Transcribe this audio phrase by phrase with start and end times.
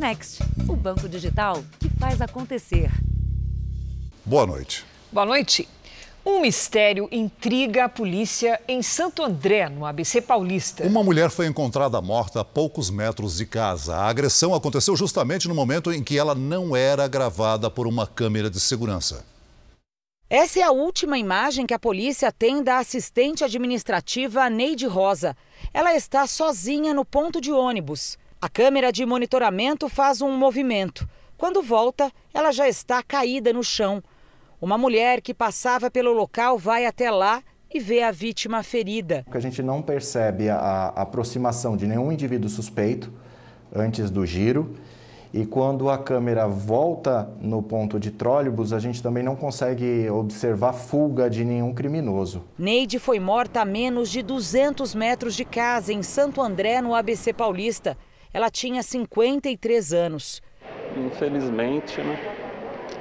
[0.00, 2.90] Next, o banco digital que faz acontecer.
[4.24, 4.82] Boa noite.
[5.12, 5.68] Boa noite.
[6.24, 10.86] Um mistério intriga a polícia em Santo André, no ABC Paulista.
[10.86, 13.94] Uma mulher foi encontrada morta a poucos metros de casa.
[13.94, 18.48] A agressão aconteceu justamente no momento em que ela não era gravada por uma câmera
[18.48, 19.22] de segurança.
[20.30, 25.36] Essa é a última imagem que a polícia tem da assistente administrativa Neide Rosa.
[25.74, 28.16] Ela está sozinha no ponto de ônibus.
[28.42, 31.06] A câmera de monitoramento faz um movimento.
[31.36, 34.02] Quando volta, ela já está caída no chão.
[34.58, 39.26] Uma mulher que passava pelo local vai até lá e vê a vítima ferida.
[39.30, 43.12] A gente não percebe a aproximação de nenhum indivíduo suspeito
[43.74, 44.74] antes do giro
[45.34, 50.72] e quando a câmera volta no ponto de trólebus, a gente também não consegue observar
[50.72, 52.42] fuga de nenhum criminoso.
[52.58, 57.34] Neide foi morta a menos de 200 metros de casa, em Santo André, no ABC
[57.34, 57.98] Paulista.
[58.32, 60.42] Ela tinha 53 anos.
[60.96, 62.40] Infelizmente, né?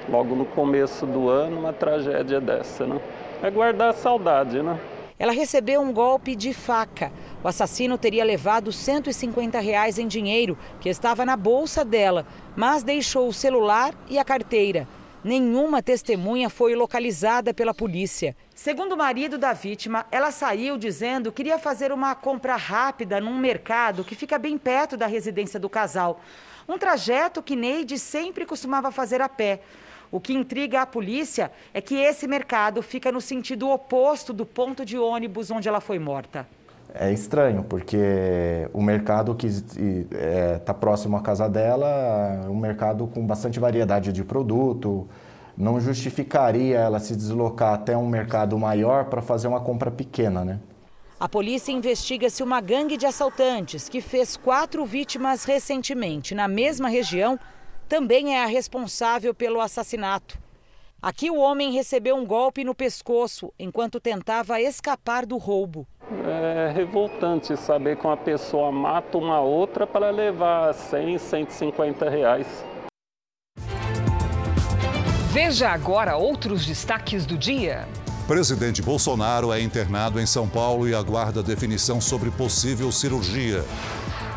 [0.10, 2.86] logo no começo do ano, uma tragédia dessa.
[2.86, 2.99] Né?
[3.41, 4.80] É guardar a saudade, né?
[5.18, 7.12] Ela recebeu um golpe de faca.
[7.44, 13.27] O assassino teria levado 150 reais em dinheiro que estava na bolsa dela, mas deixou
[13.27, 14.88] o celular e a carteira.
[15.21, 18.37] Nenhuma testemunha foi localizada pela polícia.
[18.55, 23.37] Segundo o marido da vítima, ela saiu dizendo que queria fazer uma compra rápida num
[23.37, 26.21] mercado que fica bem perto da residência do casal.
[26.70, 29.59] Um trajeto que Neide sempre costumava fazer a pé.
[30.09, 34.85] O que intriga a polícia é que esse mercado fica no sentido oposto do ponto
[34.85, 36.47] de ônibus onde ela foi morta.
[36.93, 39.79] É estranho, porque o mercado que está
[40.12, 41.87] é, tá próximo à casa dela
[42.46, 45.07] é um mercado com bastante variedade de produto.
[45.55, 50.59] Não justificaria ela se deslocar até um mercado maior para fazer uma compra pequena, né?
[51.20, 56.87] A polícia investiga se uma gangue de assaltantes que fez quatro vítimas recentemente na mesma
[56.87, 57.37] região
[57.90, 60.40] também é a responsável pelo assassinato.
[61.02, 65.88] Aqui o homem recebeu um golpe no pescoço enquanto tentava escapar do roubo.
[66.28, 72.66] É revoltante saber que uma pessoa mata uma outra para levar 100, 150 reais.
[75.32, 77.88] Veja agora outros destaques do dia.
[78.28, 83.64] Presidente Bolsonaro é internado em São Paulo e aguarda definição sobre possível cirurgia.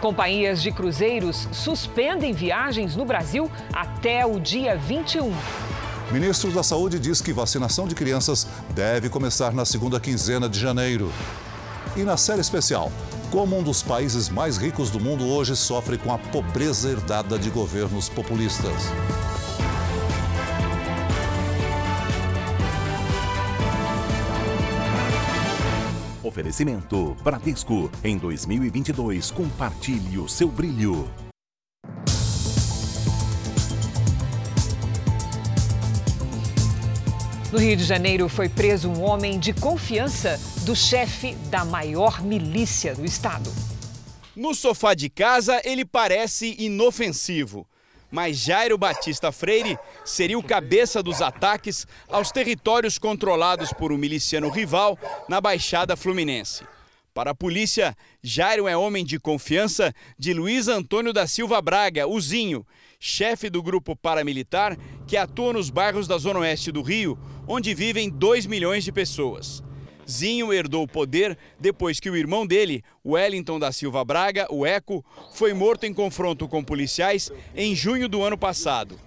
[0.00, 5.32] Companhias de cruzeiros suspendem viagens no Brasil até o dia 21.
[6.12, 11.10] Ministro da Saúde diz que vacinação de crianças deve começar na segunda quinzena de janeiro.
[11.96, 12.92] E na série especial,
[13.30, 17.48] como um dos países mais ricos do mundo hoje sofre com a pobreza herdada de
[17.48, 18.74] governos populistas.
[26.22, 27.90] Oferecimento Bradesco.
[28.04, 31.08] Em 2022, compartilhe o seu brilho.
[37.52, 42.94] No Rio de Janeiro foi preso um homem de confiança do chefe da maior milícia
[42.94, 43.52] do estado.
[44.34, 47.66] No sofá de casa, ele parece inofensivo
[48.12, 54.50] mas Jairo Batista Freire seria o cabeça dos ataques aos territórios controlados por um miliciano
[54.50, 56.62] rival na Baixada Fluminense.
[57.14, 62.20] Para a polícia, Jairo é homem de confiança de Luiz Antônio da Silva Braga, o
[62.20, 62.66] Zinho,
[63.00, 68.08] chefe do grupo paramilitar que atua nos bairros da Zona Oeste do Rio, onde vivem
[68.08, 69.62] 2 milhões de pessoas.
[70.08, 75.04] Zinho herdou o poder depois que o irmão dele, Wellington da Silva Braga, o Eco,
[75.34, 78.98] foi morto em confronto com policiais em junho do ano passado.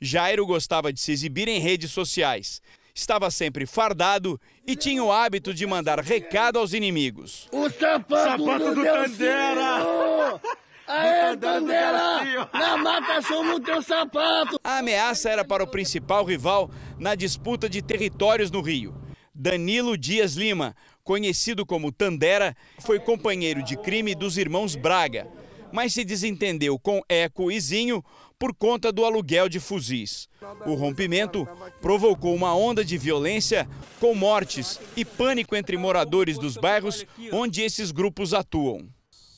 [0.00, 2.60] Jairo gostava de se exibir em redes sociais.
[2.94, 7.48] Estava sempre fardado e tinha o hábito de mandar recado aos inimigos.
[7.52, 10.40] O sapato, sapato do, do Tandera!
[10.92, 12.50] Aê, Tandera!
[12.52, 14.58] Na mata somos teu sapato!
[14.64, 16.68] A ameaça era para o principal rival
[16.98, 18.92] na disputa de territórios no Rio.
[19.32, 20.74] Danilo Dias Lima,
[21.04, 25.28] conhecido como Tandera, foi companheiro de crime dos irmãos Braga,
[25.70, 28.04] mas se desentendeu com Eco e Zinho
[28.36, 30.28] por conta do aluguel de fuzis.
[30.66, 31.46] O rompimento
[31.80, 33.68] provocou uma onda de violência
[34.00, 38.88] com mortes e pânico entre moradores dos bairros onde esses grupos atuam.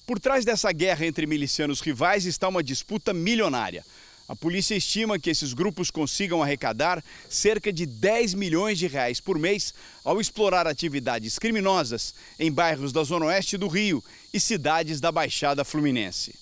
[0.07, 3.85] Por trás dessa guerra entre milicianos rivais está uma disputa milionária.
[4.29, 9.39] A polícia estima que esses grupos consigam arrecadar cerca de 10 milhões de reais por
[9.39, 14.03] mês ao explorar atividades criminosas em bairros da Zona Oeste do Rio
[14.33, 16.35] e cidades da Baixada Fluminense.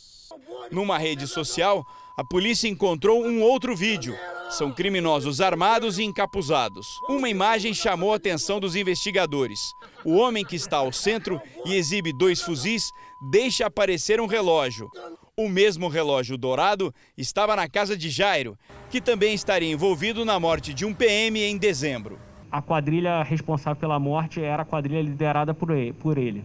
[0.71, 1.85] Numa rede social,
[2.17, 4.17] a polícia encontrou um outro vídeo.
[4.51, 6.87] São criminosos armados e encapuzados.
[7.09, 9.61] Uma imagem chamou a atenção dos investigadores.
[10.05, 14.91] O homem que está ao centro e exibe dois fuzis deixa aparecer um relógio.
[15.37, 18.57] O mesmo relógio dourado estava na casa de Jairo,
[18.91, 22.19] que também estaria envolvido na morte de um PM em dezembro.
[22.51, 26.45] A quadrilha responsável pela morte era a quadrilha liderada por ele.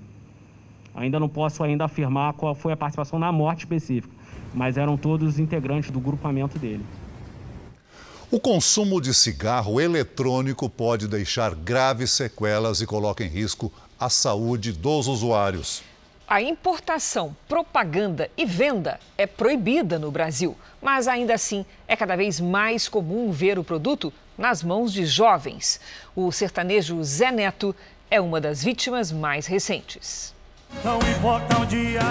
[0.94, 4.14] Ainda não posso ainda afirmar qual foi a participação na morte específica,
[4.54, 6.86] mas eram todos integrantes do grupamento dele.
[8.32, 14.72] O consumo de cigarro eletrônico pode deixar graves sequelas e coloca em risco a saúde
[14.72, 15.84] dos usuários.
[16.28, 22.40] A importação, propaganda e venda é proibida no Brasil, mas ainda assim é cada vez
[22.40, 25.80] mais comum ver o produto nas mãos de jovens.
[26.16, 27.76] O sertanejo Zé Neto
[28.10, 30.34] é uma das vítimas mais recentes.
[30.84, 32.02] Não importa o dia,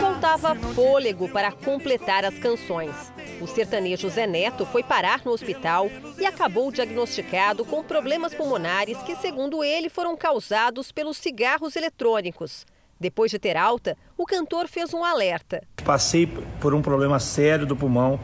[0.00, 3.12] Faltava fôlego para completar as canções.
[3.38, 9.14] O sertanejo Zé Neto foi parar no hospital e acabou diagnosticado com problemas pulmonares que,
[9.16, 12.64] segundo ele, foram causados pelos cigarros eletrônicos.
[13.00, 15.62] Depois de ter alta, o cantor fez um alerta.
[15.82, 16.26] Passei
[16.60, 18.20] por um problema sério do pulmão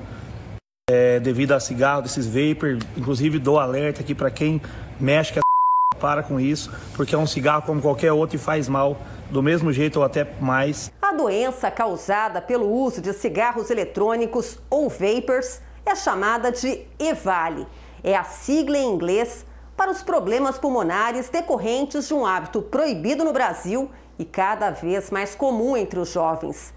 [0.91, 2.77] é, devido a cigarro, desses vapor.
[2.95, 4.61] Inclusive dou alerta aqui para quem
[5.01, 8.69] mexe com a para com isso, porque é um cigarro como qualquer outro e faz
[8.69, 8.99] mal
[9.31, 10.93] do mesmo jeito ou até mais.
[11.01, 17.67] A doença causada pelo uso de cigarros eletrônicos ou vapors é chamada de EVALI.
[18.05, 23.33] É a sigla em inglês para os problemas pulmonares decorrentes de um hábito proibido no
[23.33, 26.73] Brasil e cada vez mais comum entre os jovens.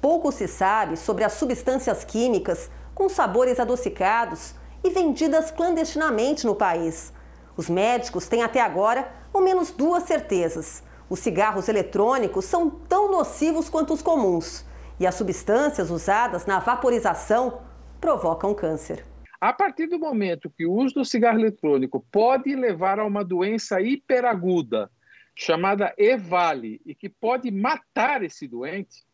[0.00, 4.54] Pouco se sabe sobre as substâncias químicas com sabores adocicados
[4.84, 7.12] e vendidas clandestinamente no país.
[7.56, 10.82] Os médicos têm até agora ao menos duas certezas.
[11.08, 14.64] Os cigarros eletrônicos são tão nocivos quanto os comuns
[14.98, 17.60] e as substâncias usadas na vaporização
[18.00, 19.04] provocam câncer.
[19.40, 23.80] A partir do momento que o uso do cigarro eletrônico pode levar a uma doença
[23.80, 24.90] hiperaguda,
[25.34, 29.04] chamada EVALI e que pode matar esse doente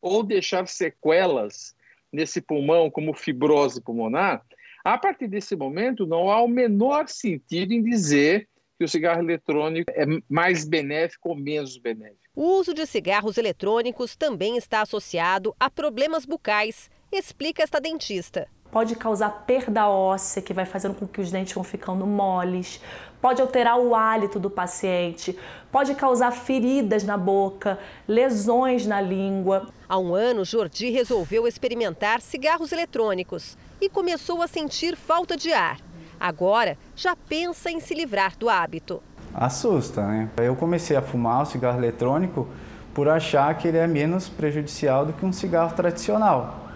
[0.00, 1.74] ou deixar sequelas
[2.12, 4.42] nesse pulmão, como fibrose pulmonar,
[4.84, 9.90] a partir desse momento não há o menor sentido em dizer que o cigarro eletrônico
[9.90, 12.20] é mais benéfico ou menos benéfico.
[12.34, 18.94] O uso de cigarros eletrônicos também está associado a problemas bucais, explica esta dentista pode
[18.94, 22.78] causar perda óssea, que vai fazendo com que os dentes vão ficando moles,
[23.20, 25.38] pode alterar o hálito do paciente,
[25.70, 29.68] pode causar feridas na boca, lesões na língua.
[29.88, 35.78] Há um ano, Jordi resolveu experimentar cigarros eletrônicos e começou a sentir falta de ar.
[36.18, 39.02] Agora, já pensa em se livrar do hábito.
[39.34, 40.30] Assusta, né?
[40.38, 42.48] Eu comecei a fumar o cigarro eletrônico
[42.94, 46.66] por achar que ele é menos prejudicial do que um cigarro tradicional.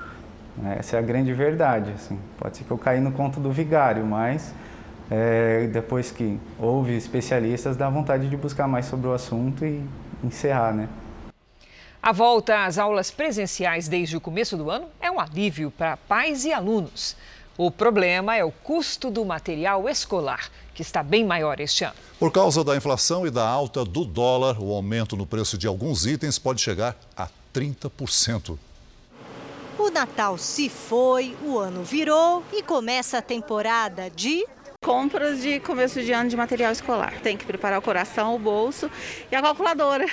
[0.79, 1.91] Essa é a grande verdade.
[1.93, 2.19] Assim.
[2.39, 4.53] Pode ser que eu caí no conto do vigário, mas
[5.11, 9.83] é, depois que houve especialistas, dá vontade de buscar mais sobre o assunto e
[10.23, 10.89] encerrar, né?
[12.03, 16.45] A volta às aulas presenciais desde o começo do ano é um alívio para pais
[16.45, 17.17] e alunos.
[17.59, 21.95] O problema é o custo do material escolar, que está bem maior este ano.
[22.19, 26.07] Por causa da inflação e da alta do dólar, o aumento no preço de alguns
[26.07, 28.57] itens pode chegar a 30%.
[29.79, 34.47] O Natal se foi, o ano virou e começa a temporada de
[34.83, 37.21] compras de começo de ano de material escolar.
[37.21, 38.91] Tem que preparar o coração, o bolso
[39.31, 40.07] e a calculadora.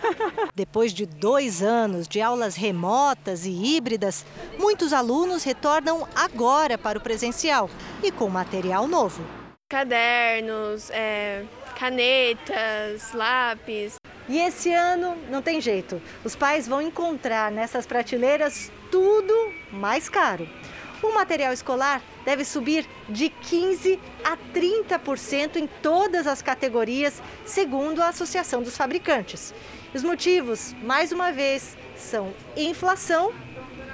[0.54, 4.26] Depois de dois anos de aulas remotas e híbridas,
[4.58, 7.70] muitos alunos retornam agora para o presencial
[8.02, 9.24] e com material novo.
[9.70, 13.94] Cadernos, é, canetas, lápis.
[14.28, 16.00] E esse ano não tem jeito.
[16.22, 19.34] Os pais vão encontrar nessas prateleiras tudo
[19.72, 20.46] mais caro.
[21.02, 28.08] O material escolar deve subir de 15 a 30% em todas as categorias, segundo a
[28.08, 29.54] Associação dos Fabricantes.
[29.94, 33.32] Os motivos, mais uma vez, são inflação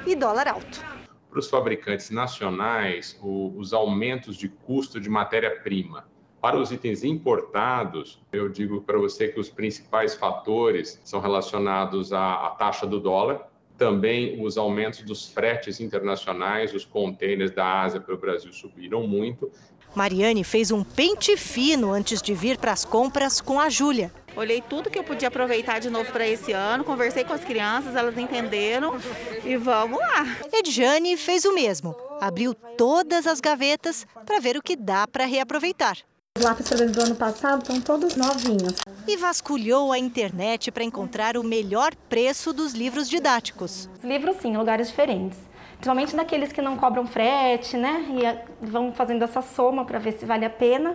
[0.06, 0.84] e dólar alto.
[1.30, 6.08] Para os fabricantes nacionais, o, os aumentos de custo de matéria-prima.
[6.40, 12.46] Para os itens importados, eu digo para você que os principais fatores são relacionados à,
[12.46, 18.14] à taxa do dólar, também os aumentos dos fretes internacionais, os contêineres da Ásia para
[18.14, 19.50] o Brasil subiram muito.
[19.94, 24.12] Mariane fez um pente fino antes de vir para as compras com a Júlia.
[24.36, 27.96] Olhei tudo que eu podia aproveitar de novo para esse ano, conversei com as crianças,
[27.96, 28.98] elas entenderam
[29.42, 30.26] e vamos lá.
[30.52, 31.96] Edjane fez o mesmo.
[32.20, 35.96] Abriu todas as gavetas para ver o que dá para reaproveitar.
[36.36, 38.74] Os lápis do ano passado estão todos novinhos.
[39.08, 43.88] E vasculhou a internet para encontrar o melhor preço dos livros didáticos.
[44.04, 45.38] Livros, sim, em lugares diferentes.
[45.76, 48.04] Principalmente daqueles que não cobram frete, né?
[48.10, 50.94] E vão fazendo essa soma para ver se vale a pena.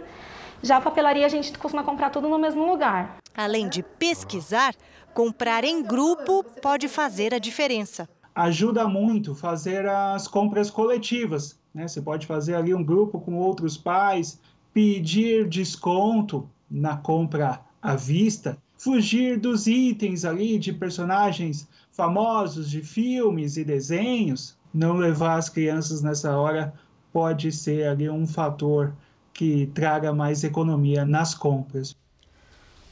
[0.62, 3.18] Já a papelaria a gente costuma comprar tudo no mesmo lugar.
[3.36, 4.76] Além de pesquisar,
[5.12, 8.08] comprar em grupo pode fazer a diferença.
[8.36, 11.60] ajuda muito fazer as compras coletivas.
[11.74, 11.88] Né?
[11.88, 14.40] Você pode fazer ali um grupo com outros pais,
[14.74, 23.58] pedir desconto na compra à vista, fugir dos itens ali de personagens famosos de filmes
[23.58, 26.74] e desenhos, não levar as crianças nessa hora
[27.12, 28.94] pode ser ali um fator
[29.34, 31.96] que traga mais economia nas compras.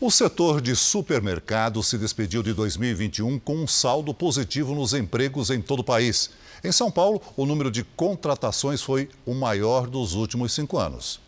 [0.02, 5.62] O setor de supermercados se despediu de 2021 com um saldo positivo nos empregos em
[5.62, 6.30] todo o país.
[6.64, 11.20] Em São Paulo, o número de contratações foi o maior dos últimos cinco anos.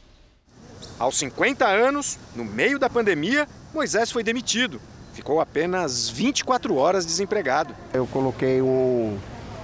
[1.02, 4.80] Aos 50 anos, no meio da pandemia, Moisés foi demitido.
[5.16, 7.74] Ficou apenas 24 horas desempregado.
[7.92, 9.18] Eu coloquei um,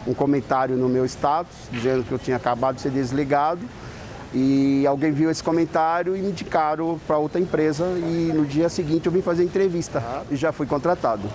[0.08, 3.62] um comentário no meu status dizendo que eu tinha acabado de ser desligado
[4.34, 9.06] e alguém viu esse comentário e me indicaram para outra empresa e no dia seguinte
[9.06, 11.30] eu vim fazer entrevista e já fui contratado.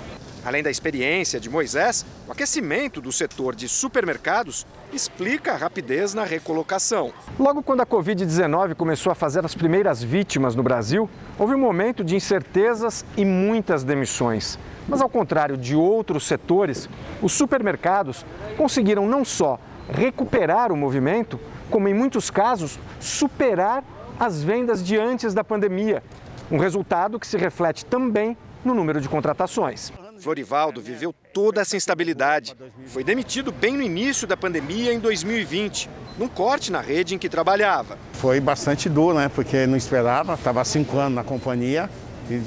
[0.44, 6.24] Além da experiência de Moisés, o aquecimento do setor de supermercados explica a rapidez na
[6.24, 7.12] recolocação.
[7.38, 11.08] Logo quando a Covid-19 começou a fazer as primeiras vítimas no Brasil,
[11.38, 14.58] houve um momento de incertezas e muitas demissões.
[14.88, 16.88] Mas ao contrário de outros setores,
[17.22, 19.60] os supermercados conseguiram não só
[19.92, 21.38] recuperar o movimento,
[21.70, 23.84] como em muitos casos, superar
[24.18, 26.02] as vendas de antes da pandemia.
[26.50, 29.92] Um resultado que se reflete também no número de contratações.
[30.22, 32.54] Florivaldo viveu toda essa instabilidade.
[32.86, 37.28] Foi demitido bem no início da pandemia em 2020, num corte na rede em que
[37.28, 37.98] trabalhava.
[38.12, 39.28] Foi bastante duro, né?
[39.28, 41.90] Porque não esperava, estava há cinco anos na companhia
[42.30, 42.40] e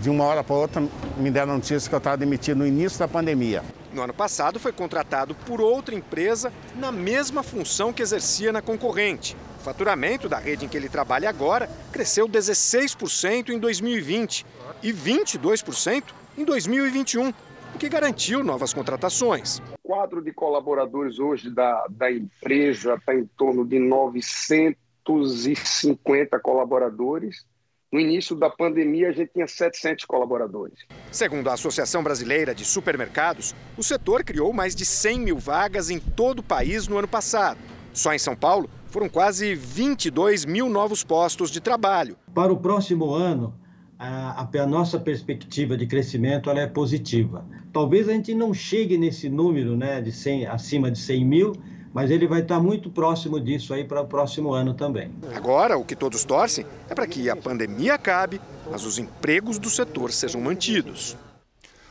[0.00, 0.82] de uma hora para outra
[1.18, 3.62] me deram notícia que eu estava demitido no início da pandemia.
[3.92, 9.36] No ano passado, foi contratado por outra empresa na mesma função que exercia na concorrente.
[9.60, 14.46] O faturamento da rede em que ele trabalha agora cresceu 16% em 2020
[14.82, 16.04] e 22%
[16.38, 17.34] em 2021, o
[17.78, 19.58] que garantiu novas contratações.
[19.58, 27.44] O quadro de colaboradores hoje da, da empresa está em torno de 950 colaboradores
[27.90, 30.78] no início da pandemia, a gente tinha 700 colaboradores.
[31.10, 35.98] Segundo a Associação Brasileira de Supermercados, o setor criou mais de 100 mil vagas em
[35.98, 37.58] todo o país no ano passado.
[37.94, 42.14] Só em São Paulo, foram quase 22 mil novos postos de trabalho.
[42.34, 43.58] Para o próximo ano,
[43.98, 47.44] a, a, nossa perspectiva de crescimento ela é positiva.
[47.72, 51.52] Talvez a gente não chegue nesse número né, de 100, acima de 100 mil,
[51.92, 55.10] mas ele vai estar muito próximo disso aí para o próximo ano também.
[55.34, 58.40] Agora, o que todos torcem é para que a pandemia acabe,
[58.70, 61.16] mas os empregos do setor sejam mantidos.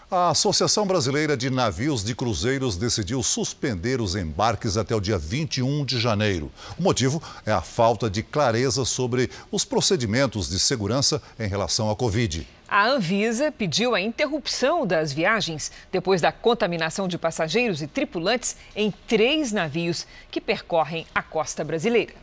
[0.10, 5.84] A Associação Brasileira de Navios de Cruzeiros decidiu suspender os embarques até o dia 21
[5.84, 6.50] de janeiro.
[6.80, 11.96] O motivo é a falta de clareza sobre os procedimentos de segurança em relação à
[11.96, 12.48] Covid.
[12.70, 18.94] A Anvisa pediu a interrupção das viagens depois da contaminação de passageiros e tripulantes em
[19.10, 22.14] três navios que percorrem a costa brasileira.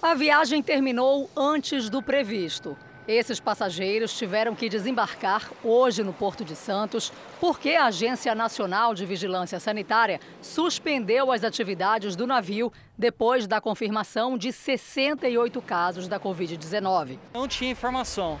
[0.00, 2.74] A viagem terminou antes do previsto.
[3.12, 9.04] Esses passageiros tiveram que desembarcar hoje no Porto de Santos porque a Agência Nacional de
[9.04, 17.18] Vigilância Sanitária suspendeu as atividades do navio depois da confirmação de 68 casos da Covid-19.
[17.34, 18.40] Não tinha informação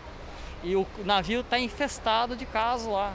[0.64, 3.12] e o navio está infestado de casos lá.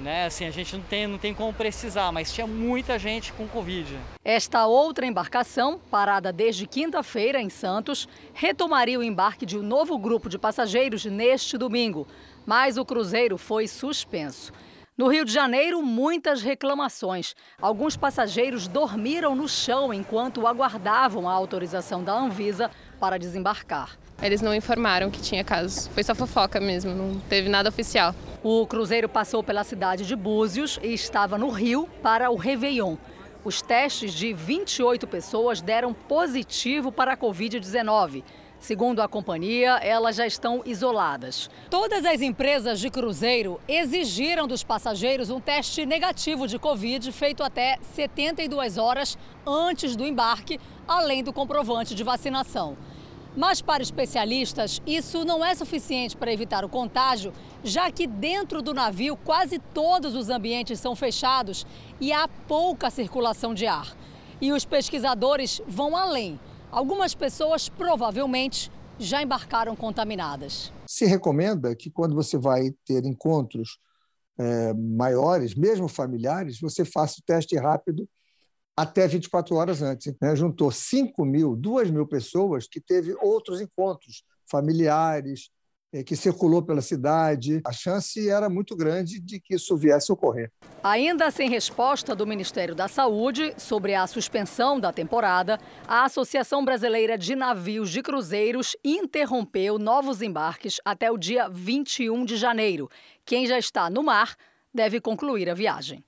[0.00, 0.24] Né?
[0.24, 3.98] Assim, a gente não tem, não tem como precisar, mas tinha muita gente com Covid.
[4.24, 10.28] Esta outra embarcação, parada desde quinta-feira em Santos, retomaria o embarque de um novo grupo
[10.28, 12.06] de passageiros neste domingo,
[12.46, 14.52] mas o cruzeiro foi suspenso.
[14.96, 17.34] No Rio de Janeiro, muitas reclamações.
[17.60, 23.99] Alguns passageiros dormiram no chão enquanto aguardavam a autorização da Anvisa para desembarcar.
[24.22, 25.88] Eles não informaram que tinha casos.
[25.88, 28.14] Foi só fofoca mesmo, não teve nada oficial.
[28.42, 32.96] O cruzeiro passou pela cidade de Búzios e estava no Rio para o Réveillon.
[33.42, 38.22] Os testes de 28 pessoas deram positivo para a Covid-19.
[38.58, 41.48] Segundo a companhia, elas já estão isoladas.
[41.70, 47.78] Todas as empresas de cruzeiro exigiram dos passageiros um teste negativo de Covid feito até
[47.94, 52.76] 72 horas antes do embarque, além do comprovante de vacinação.
[53.36, 57.32] Mas para especialistas, isso não é suficiente para evitar o contágio,
[57.62, 61.64] já que dentro do navio quase todos os ambientes são fechados
[62.00, 63.96] e há pouca circulação de ar.
[64.40, 66.40] E os pesquisadores vão além.
[66.72, 70.72] Algumas pessoas provavelmente já embarcaram contaminadas.
[70.86, 73.78] Se recomenda que quando você vai ter encontros
[74.38, 78.08] é, maiores, mesmo familiares, você faça o teste rápido
[78.80, 80.14] até 24 horas antes.
[80.20, 80.34] Né?
[80.34, 85.50] Juntou 5 mil, 2 mil pessoas que teve outros encontros familiares,
[85.92, 87.60] eh, que circulou pela cidade.
[87.66, 90.50] A chance era muito grande de que isso viesse a ocorrer.
[90.82, 97.18] Ainda sem resposta do Ministério da Saúde sobre a suspensão da temporada, a Associação Brasileira
[97.18, 102.88] de Navios de Cruzeiros interrompeu novos embarques até o dia 21 de janeiro.
[103.26, 104.34] Quem já está no mar
[104.72, 106.02] deve concluir a viagem.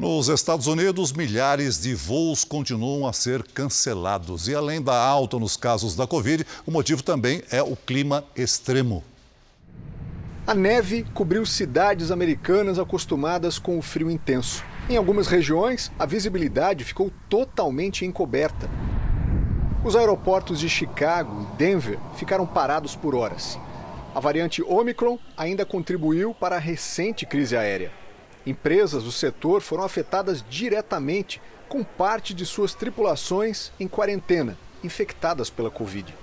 [0.00, 4.48] Nos Estados Unidos, milhares de voos continuam a ser cancelados.
[4.48, 9.04] E além da alta nos casos da Covid, o motivo também é o clima extremo.
[10.46, 14.64] A neve cobriu cidades americanas acostumadas com o frio intenso.
[14.88, 18.70] Em algumas regiões, a visibilidade ficou totalmente encoberta.
[19.84, 23.58] Os aeroportos de Chicago e Denver ficaram parados por horas.
[24.14, 27.99] A variante Omicron ainda contribuiu para a recente crise aérea.
[28.46, 35.70] Empresas do setor foram afetadas diretamente, com parte de suas tripulações em quarentena, infectadas pela
[35.70, 36.14] Covid.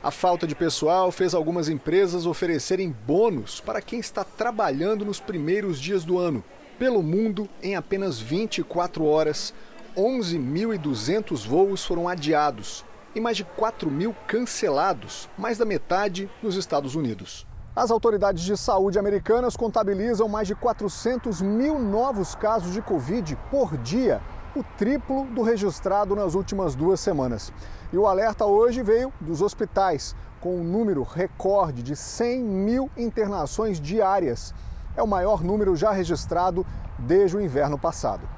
[0.00, 5.80] A falta de pessoal fez algumas empresas oferecerem bônus para quem está trabalhando nos primeiros
[5.80, 6.44] dias do ano.
[6.78, 9.52] Pelo mundo, em apenas 24 horas,
[9.96, 16.94] 11.200 voos foram adiados e mais de 4 mil cancelados, mais da metade nos Estados
[16.94, 17.47] Unidos.
[17.78, 23.76] As autoridades de saúde americanas contabilizam mais de 400 mil novos casos de Covid por
[23.76, 24.20] dia,
[24.56, 27.52] o triplo do registrado nas últimas duas semanas.
[27.92, 33.80] E o alerta hoje veio dos hospitais, com um número recorde de 100 mil internações
[33.80, 34.52] diárias.
[34.96, 36.66] É o maior número já registrado
[36.98, 38.28] desde o inverno passado.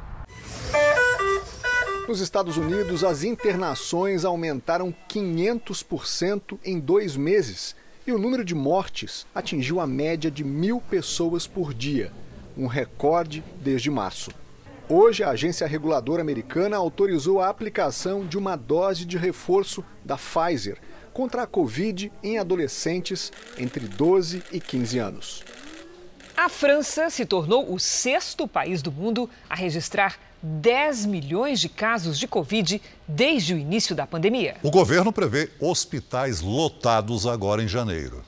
[2.06, 7.74] Nos Estados Unidos, as internações aumentaram 500% em dois meses
[8.10, 12.12] e o número de mortes atingiu a média de mil pessoas por dia,
[12.56, 14.32] um recorde desde março.
[14.88, 20.78] Hoje, a agência reguladora americana autorizou a aplicação de uma dose de reforço da Pfizer
[21.12, 25.44] contra a Covid em adolescentes entre 12 e 15 anos.
[26.36, 32.18] A França se tornou o sexto país do mundo a registrar 10 milhões de casos
[32.18, 34.56] de Covid desde o início da pandemia.
[34.62, 38.24] O governo prevê hospitais lotados agora em janeiro.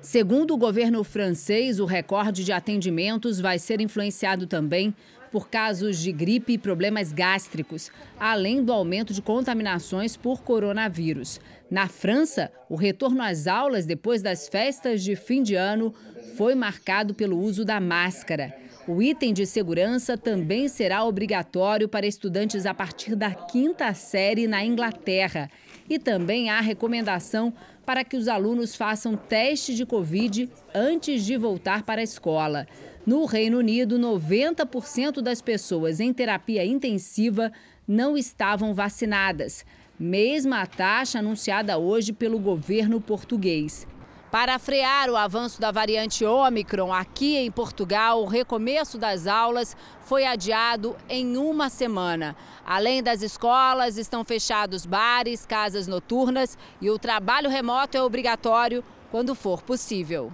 [0.00, 4.94] Segundo o governo francês, o recorde de atendimentos vai ser influenciado também
[5.30, 11.40] por casos de gripe e problemas gástricos, além do aumento de contaminações por coronavírus.
[11.70, 15.94] Na França, o retorno às aulas depois das festas de fim de ano
[16.36, 18.54] foi marcado pelo uso da máscara.
[18.88, 24.64] O item de segurança também será obrigatório para estudantes a partir da quinta série na
[24.64, 25.50] Inglaterra.
[25.90, 27.52] E também há recomendação
[27.84, 32.66] para que os alunos façam teste de Covid antes de voltar para a escola.
[33.04, 37.52] No Reino Unido, 90% das pessoas em terapia intensiva
[37.86, 39.66] não estavam vacinadas,
[40.00, 43.86] mesma taxa anunciada hoje pelo governo português.
[44.30, 50.26] Para frear o avanço da variante Ômicron aqui em Portugal, o recomeço das aulas foi
[50.26, 52.36] adiado em uma semana.
[52.62, 59.34] Além das escolas, estão fechados bares, casas noturnas e o trabalho remoto é obrigatório quando
[59.34, 60.30] for possível.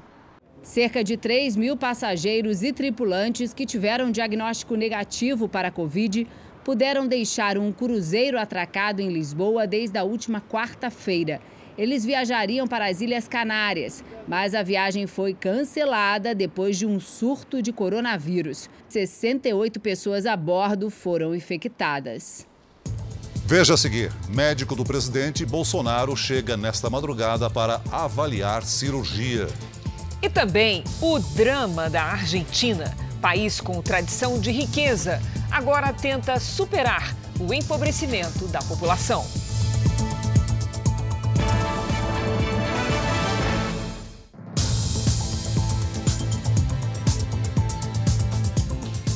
[0.60, 6.26] Cerca de 3 mil passageiros e tripulantes que tiveram diagnóstico negativo para a Covid
[6.64, 11.40] puderam deixar um cruzeiro atracado em Lisboa desde a última quarta-feira.
[11.76, 17.60] Eles viajariam para as Ilhas Canárias, mas a viagem foi cancelada depois de um surto
[17.60, 18.70] de coronavírus.
[18.88, 22.46] 68 pessoas a bordo foram infectadas.
[23.46, 29.48] Veja a seguir: médico do presidente Bolsonaro chega nesta madrugada para avaliar cirurgia.
[30.22, 37.52] E também o drama da Argentina, país com tradição de riqueza, agora tenta superar o
[37.52, 39.26] empobrecimento da população.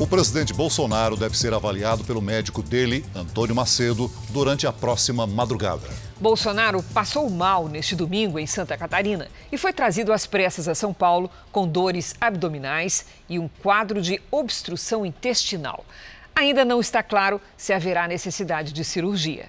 [0.01, 5.89] O presidente Bolsonaro deve ser avaliado pelo médico dele, Antônio Macedo, durante a próxima madrugada.
[6.21, 10.95] Bolsonaro passou mal neste domingo em Santa Catarina e foi trazido às pressas a São
[10.95, 15.85] Paulo com dores abdominais e um quadro de obstrução intestinal.
[16.33, 19.47] Ainda não está claro se haverá necessidade de cirurgia.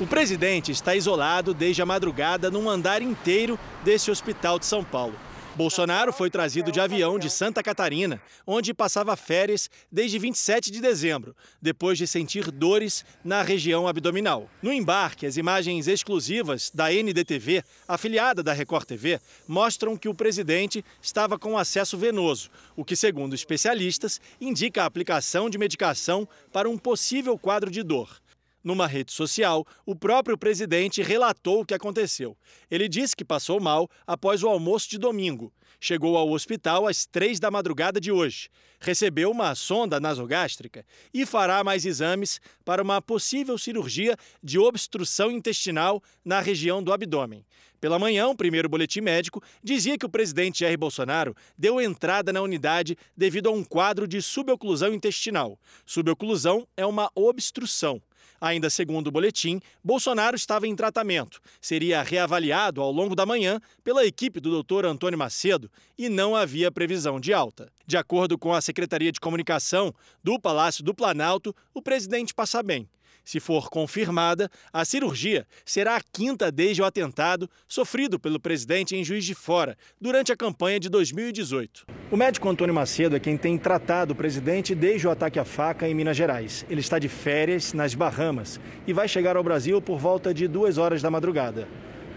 [0.00, 5.14] O presidente está isolado desde a madrugada num andar inteiro desse hospital de São Paulo.
[5.54, 11.36] Bolsonaro foi trazido de avião de Santa Catarina, onde passava férias desde 27 de dezembro,
[11.60, 14.48] depois de sentir dores na região abdominal.
[14.62, 20.82] No embarque, as imagens exclusivas da NDTV, afiliada da Record TV, mostram que o presidente
[21.02, 26.78] estava com acesso venoso, o que, segundo especialistas, indica a aplicação de medicação para um
[26.78, 28.21] possível quadro de dor.
[28.62, 32.36] Numa rede social, o próprio presidente relatou o que aconteceu.
[32.70, 35.52] Ele disse que passou mal após o almoço de domingo.
[35.80, 38.48] Chegou ao hospital às três da madrugada de hoje.
[38.78, 46.00] Recebeu uma sonda nasogástrica e fará mais exames para uma possível cirurgia de obstrução intestinal
[46.24, 47.44] na região do abdômen.
[47.80, 52.40] Pela manhã, o primeiro boletim médico dizia que o presidente Jair Bolsonaro deu entrada na
[52.40, 55.58] unidade devido a um quadro de suboclusão intestinal.
[55.84, 58.00] Suboclusão é uma obstrução.
[58.40, 61.40] Ainda segundo o boletim, Bolsonaro estava em tratamento.
[61.60, 66.72] Seria reavaliado ao longo da manhã pela equipe do doutor Antônio Macedo e não havia
[66.72, 67.70] previsão de alta.
[67.86, 72.88] De acordo com a Secretaria de Comunicação do Palácio do Planalto, o presidente passa bem.
[73.24, 79.04] Se for confirmada, a cirurgia será a quinta desde o atentado sofrido pelo presidente em
[79.04, 81.86] Juiz de Fora durante a campanha de 2018.
[82.10, 85.88] O médico Antônio Macedo é quem tem tratado o presidente desde o ataque à faca
[85.88, 86.66] em Minas Gerais.
[86.68, 90.76] Ele está de férias nas Bahamas e vai chegar ao Brasil por volta de duas
[90.76, 91.68] horas da madrugada.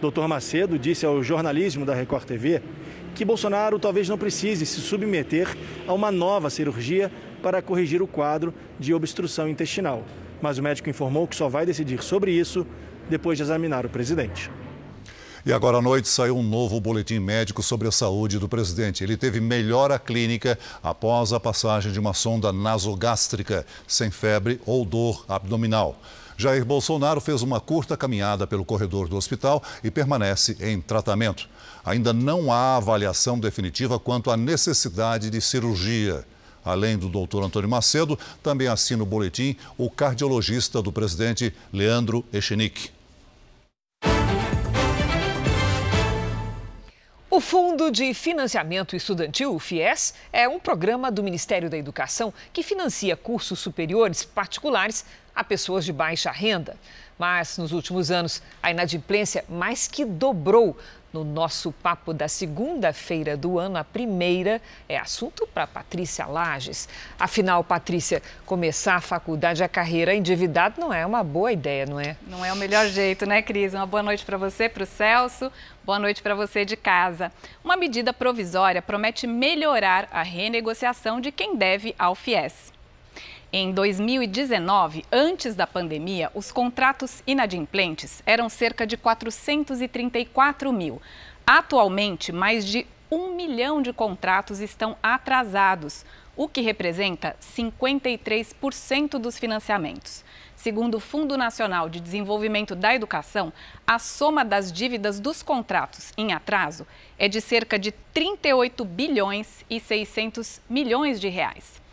[0.02, 0.28] Dr.
[0.28, 2.62] Macedo disse ao jornalismo da Record TV
[3.14, 5.56] que Bolsonaro talvez não precise se submeter
[5.88, 7.10] a uma nova cirurgia
[7.42, 10.04] para corrigir o quadro de obstrução intestinal
[10.42, 12.66] mas o médico informou que só vai decidir sobre isso
[13.10, 14.50] depois de examinar o presidente.
[15.46, 19.04] E agora à noite saiu um novo boletim médico sobre a saúde do presidente.
[19.04, 25.24] Ele teve melhora clínica após a passagem de uma sonda nasogástrica, sem febre ou dor
[25.30, 26.00] abdominal.
[26.36, 31.48] Jair Bolsonaro fez uma curta caminhada pelo corredor do hospital e permanece em tratamento.
[31.86, 36.26] Ainda não há avaliação definitiva quanto à necessidade de cirurgia.
[36.66, 42.90] Além do doutor Antônio Macedo, também assina o boletim o cardiologista do presidente Leandro Echenique.
[47.30, 52.64] O Fundo de Financiamento Estudantil, o FIES, é um programa do Ministério da Educação que
[52.64, 56.78] financia cursos superiores particulares a pessoas de baixa renda.
[57.20, 60.78] Mas nos últimos anos, a inadimplência mais que dobrou
[61.16, 63.78] no nosso papo da segunda-feira do ano.
[63.78, 66.90] A primeira é assunto para Patrícia Lages.
[67.18, 72.18] Afinal, Patrícia, começar a faculdade, a carreira endividado não é uma boa ideia, não é?
[72.28, 73.74] Não é o melhor jeito, né, Cris?
[73.74, 75.50] Uma boa noite para você, para o Celso.
[75.86, 77.32] Boa noite para você de casa.
[77.64, 82.74] Uma medida provisória promete melhorar a renegociação de quem deve ao FIES.
[83.58, 91.02] Em 2019, antes da pandemia, os contratos inadimplentes eram cerca de 434 mil.
[91.48, 96.04] Atualmente, mais de um milhão de contratos estão atrasados,
[96.36, 100.26] o que representa 53% dos financiamentos.
[100.54, 103.54] Segundo o Fundo Nacional de Desenvolvimento da Educação,
[103.88, 106.86] a soma das dívidas dos contratos em atraso
[107.18, 111.85] é de cerca de 38 bilhões e 600 milhões de reais.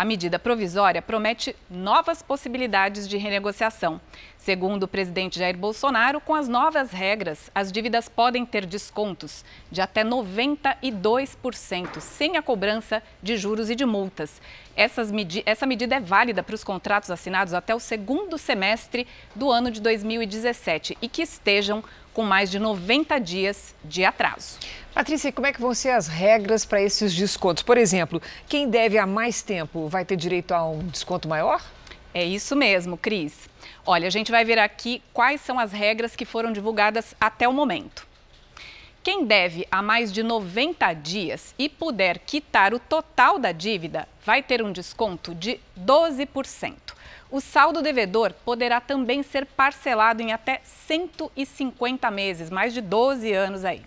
[0.00, 4.00] A medida provisória promete novas possibilidades de renegociação.
[4.38, 9.82] Segundo o presidente Jair Bolsonaro, com as novas regras, as dívidas podem ter descontos de
[9.82, 14.40] até 92%, sem a cobrança de juros e de multas.
[15.12, 19.70] Medi essa medida é válida para os contratos assinados até o segundo semestre do ano
[19.70, 24.58] de 2017 e que estejam com mais de 90 dias de atraso.
[24.92, 27.62] Patrícia, como é que vão ser as regras para esses descontos?
[27.62, 31.62] Por exemplo, quem deve há mais tempo vai ter direito a um desconto maior?
[32.12, 33.48] É isso mesmo, Cris.
[33.86, 37.52] Olha, a gente vai ver aqui quais são as regras que foram divulgadas até o
[37.52, 38.06] momento.
[39.02, 44.42] Quem deve há mais de 90 dias e puder quitar o total da dívida vai
[44.42, 46.89] ter um desconto de 12%.
[47.30, 53.64] O saldo devedor poderá também ser parcelado em até 150 meses, mais de 12 anos
[53.64, 53.82] aí.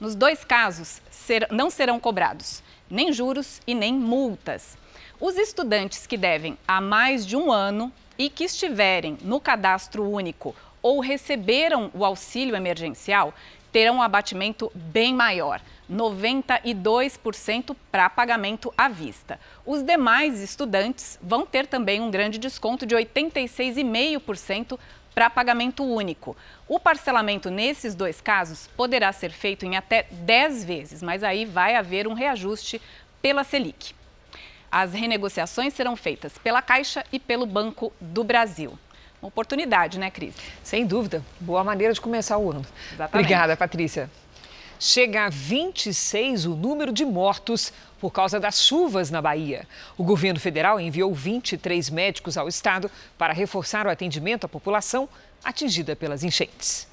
[0.00, 4.76] Nos dois casos, ser, não serão cobrados nem juros e nem multas.
[5.20, 10.54] Os estudantes que devem há mais de um ano e que estiverem no cadastro único
[10.80, 13.34] ou receberam o auxílio emergencial
[13.72, 15.60] terão um abatimento bem maior.
[15.90, 19.40] 92% para pagamento à vista.
[19.64, 24.78] Os demais estudantes vão ter também um grande desconto de 86,5%
[25.14, 26.36] para pagamento único.
[26.68, 31.74] O parcelamento nesses dois casos poderá ser feito em até 10 vezes, mas aí vai
[31.74, 32.80] haver um reajuste
[33.20, 33.94] pela Selic.
[34.70, 38.78] As renegociações serão feitas pela Caixa e pelo Banco do Brasil.
[39.20, 40.34] Uma oportunidade, né, Cris?
[40.62, 41.24] Sem dúvida.
[41.40, 42.64] Boa maneira de começar o ano.
[42.92, 43.24] Exatamente.
[43.24, 44.08] Obrigada, Patrícia.
[44.80, 49.66] Chega a 26 o número de mortos por causa das chuvas na Bahia.
[49.96, 55.08] O governo federal enviou 23 médicos ao estado para reforçar o atendimento à população
[55.42, 56.86] atingida pelas enchentes.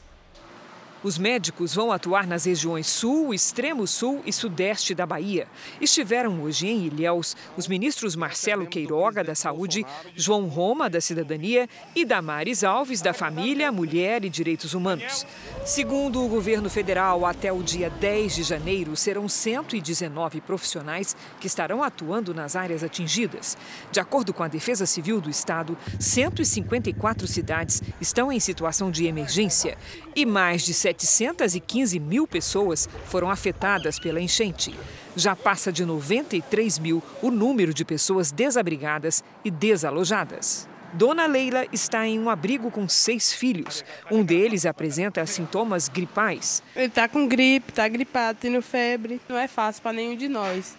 [1.03, 5.47] Os médicos vão atuar nas regiões sul, extremo sul e sudeste da Bahia.
[5.79, 12.03] Estiveram hoje em Ilhéus os ministros Marcelo Queiroga, da Saúde, João Roma, da Cidadania e
[12.03, 15.25] Damares Alves, da Família, Mulher e Direitos Humanos.
[15.63, 21.83] Segundo o governo federal, até o dia 10 de janeiro serão 119 profissionais que estarão
[21.83, 23.57] atuando nas áreas atingidas.
[23.91, 29.77] De acordo com a Defesa Civil do Estado, 154 cidades estão em situação de emergência
[30.15, 34.73] e mais de 715 mil pessoas foram afetadas pela enchente.
[35.15, 40.67] Já passa de 93 mil o número de pessoas desabrigadas e desalojadas.
[40.95, 43.83] Dona Leila está em um abrigo com seis filhos.
[44.09, 46.63] Um deles apresenta sintomas gripais.
[46.73, 49.19] Ele está com gripe, está gripado, tendo febre.
[49.27, 50.75] Não é fácil para nenhum de nós.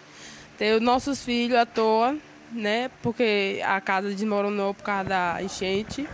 [0.57, 2.17] Ter os nossos filhos à toa,
[2.51, 2.91] né?
[3.03, 6.09] Porque a casa desmoronou por causa da enchente.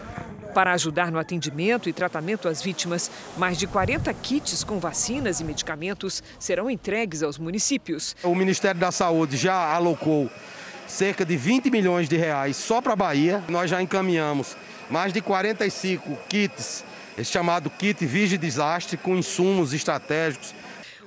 [0.54, 5.44] Para ajudar no atendimento e tratamento às vítimas, mais de 40 kits com vacinas e
[5.44, 8.14] medicamentos serão entregues aos municípios.
[8.22, 10.30] O Ministério da Saúde já alocou
[10.86, 13.42] cerca de 20 milhões de reais só para a Bahia.
[13.48, 14.56] Nós já encaminhamos
[14.90, 16.84] mais de 45 kits,
[17.24, 20.54] chamado kit Vige Desastre, com insumos estratégicos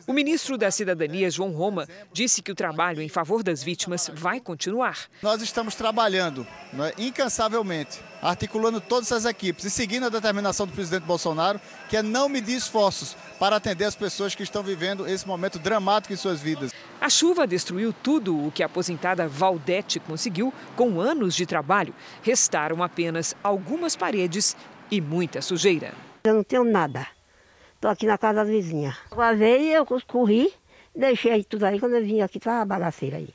[0.07, 4.39] o ministro da Cidadania, João Roma, disse que o trabalho em favor das vítimas vai
[4.39, 4.99] continuar.
[5.21, 11.03] Nós estamos trabalhando né, incansavelmente, articulando todas essas equipes e seguindo a determinação do presidente
[11.03, 15.57] Bolsonaro, que é não medir esforços para atender as pessoas que estão vivendo esse momento
[15.57, 16.71] dramático em suas vidas.
[17.01, 21.93] A chuva destruiu tudo o que a aposentada Valdete conseguiu com anos de trabalho.
[22.21, 24.55] Restaram apenas algumas paredes
[24.89, 25.93] e muita sujeira.
[26.23, 27.14] Eu não tenho nada.
[27.75, 28.97] Estou aqui na casa da vizinha.
[29.11, 30.51] Uma vez eu corri,
[30.95, 33.29] deixei tudo aí, quando eu vim aqui, estava a bagaceira aí.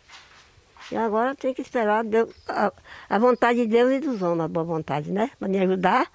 [0.91, 2.73] E agora tem que esperar Deus, a,
[3.09, 5.31] a, vontade de Deus e dos homens, a boa vontade, né?
[5.39, 6.11] Para me ajudar,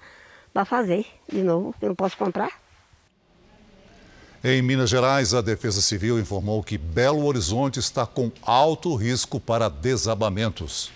[0.52, 2.50] para fazer de novo, que eu não posso comprar.
[4.44, 9.68] Em Minas Gerais, a Defesa Civil informou que Belo Horizonte está com alto risco para
[9.68, 10.92] desabamentos.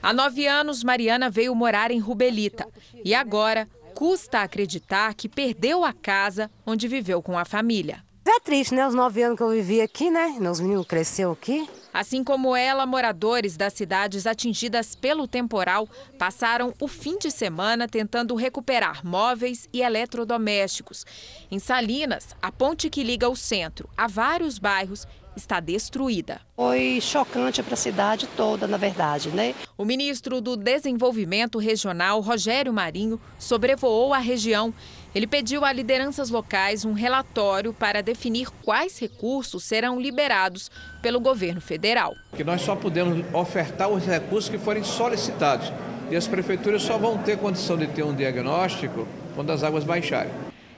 [0.00, 2.68] Há nove anos, Mariana veio morar em Rubelita
[3.04, 8.02] e agora custa acreditar que perdeu a casa onde viveu com a família.
[8.26, 8.86] É triste, né?
[8.86, 10.36] Os nove anos que eu vivi aqui, né?
[10.40, 11.68] Meus meninos cresceram aqui.
[11.92, 15.86] Assim como ela, moradores das cidades atingidas pelo temporal
[16.18, 21.04] passaram o fim de semana tentando recuperar móveis e eletrodomésticos.
[21.50, 26.40] Em Salinas, a ponte que liga o centro a vários bairros está destruída.
[26.56, 29.54] Foi chocante para a cidade toda, na verdade, né?
[29.76, 34.72] O ministro do Desenvolvimento Regional, Rogério Marinho, sobrevoou a região.
[35.14, 40.70] Ele pediu a lideranças locais um relatório para definir quais recursos serão liberados
[41.02, 42.14] pelo governo federal.
[42.36, 45.72] Que nós só podemos ofertar os recursos que forem solicitados.
[46.10, 50.30] E as prefeituras só vão ter condição de ter um diagnóstico quando as águas baixarem.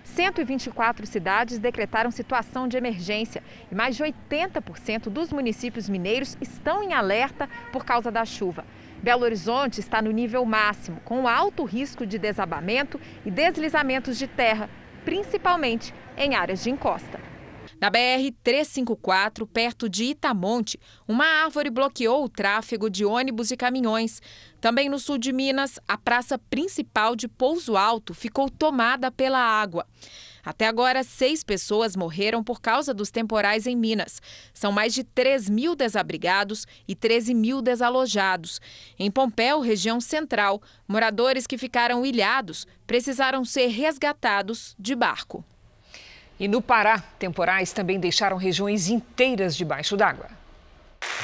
[0.07, 6.95] 124 cidades decretaram situação de emergência e mais de 80% dos municípios mineiros estão em
[6.95, 8.65] alerta por causa da chuva.
[9.03, 14.71] Belo Horizonte está no nível máximo, com alto risco de desabamento e deslizamentos de terra,
[15.05, 17.36] principalmente em áreas de encosta.
[17.79, 24.23] Na BR-354, perto de Itamonte, uma árvore bloqueou o tráfego de ônibus e caminhões.
[24.63, 29.87] Também no sul de Minas, a praça principal de Pouso Alto ficou tomada pela água.
[30.43, 34.23] Até agora, seis pessoas morreram por causa dos temporais em Minas.
[34.55, 38.61] São mais de 3 mil desabrigados e 13 mil desalojados.
[38.99, 45.45] Em Pompéu, região central, moradores que ficaram ilhados precisaram ser resgatados de barco.
[46.39, 50.29] E no Pará, temporais também deixaram regiões inteiras debaixo d'água.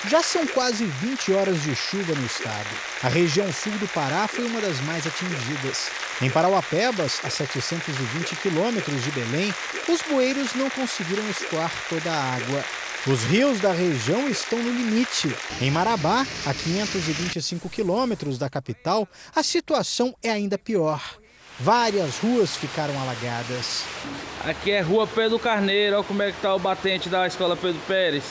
[0.08, 2.68] Já são quase 20 horas de chuva no estado.
[3.02, 5.90] A região sul do Pará foi uma das mais atingidas.
[6.20, 9.54] Em Parauapebas, a 720 quilômetros de Belém,
[9.88, 12.64] os bueiros não conseguiram escoar toda a água.
[13.06, 15.34] Os rios da região estão no limite.
[15.60, 21.21] Em Marabá, a 525 quilômetros da capital, a situação é ainda pior.
[21.60, 23.84] Várias ruas ficaram alagadas.
[24.44, 27.80] Aqui é Rua Pedro Carneiro, olha como é que está o batente da Escola Pedro
[27.86, 28.24] Pérez.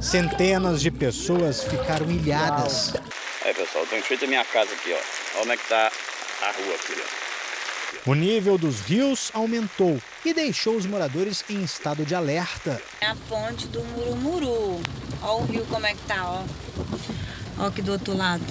[0.00, 2.94] Centenas de pessoas ficaram ilhadas.
[3.44, 4.96] Aí pessoal, estou em frente à minha casa aqui, ó.
[4.96, 5.92] Olha como é que está
[6.42, 8.10] a rua aqui, ó.
[8.10, 12.80] O nível dos rios aumentou e deixou os moradores em estado de alerta.
[13.00, 14.80] É a ponte do Murumuru.
[15.22, 16.44] Olha o rio como é que tá, ó.
[17.58, 18.44] Olha aqui do outro lado.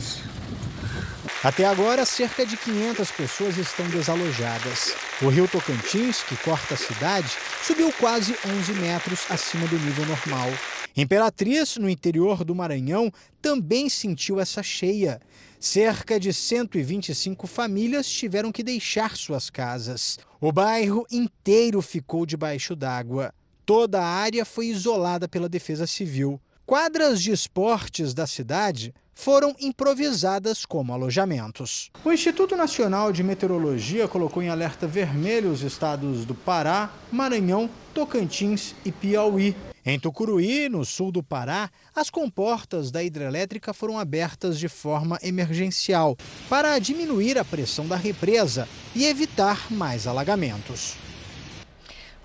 [1.43, 4.93] Até agora, cerca de 500 pessoas estão desalojadas.
[5.21, 7.31] O rio Tocantins, que corta a cidade,
[7.63, 10.49] subiu quase 11 metros acima do nível normal.
[10.95, 13.11] Imperatriz, no interior do Maranhão,
[13.41, 15.21] também sentiu essa cheia.
[15.59, 20.17] Cerca de 125 famílias tiveram que deixar suas casas.
[20.41, 23.33] O bairro inteiro ficou debaixo d'água.
[23.65, 26.41] Toda a área foi isolada pela Defesa Civil.
[26.65, 31.89] Quadras de esportes da cidade foram improvisadas como alojamentos.
[32.05, 38.75] O Instituto Nacional de Meteorologia colocou em alerta vermelho os estados do Pará, Maranhão, Tocantins
[38.85, 39.55] e Piauí.
[39.83, 46.15] Em Tucuruí, no sul do Pará, as comportas da hidrelétrica foram abertas de forma emergencial
[46.47, 50.95] para diminuir a pressão da represa e evitar mais alagamentos.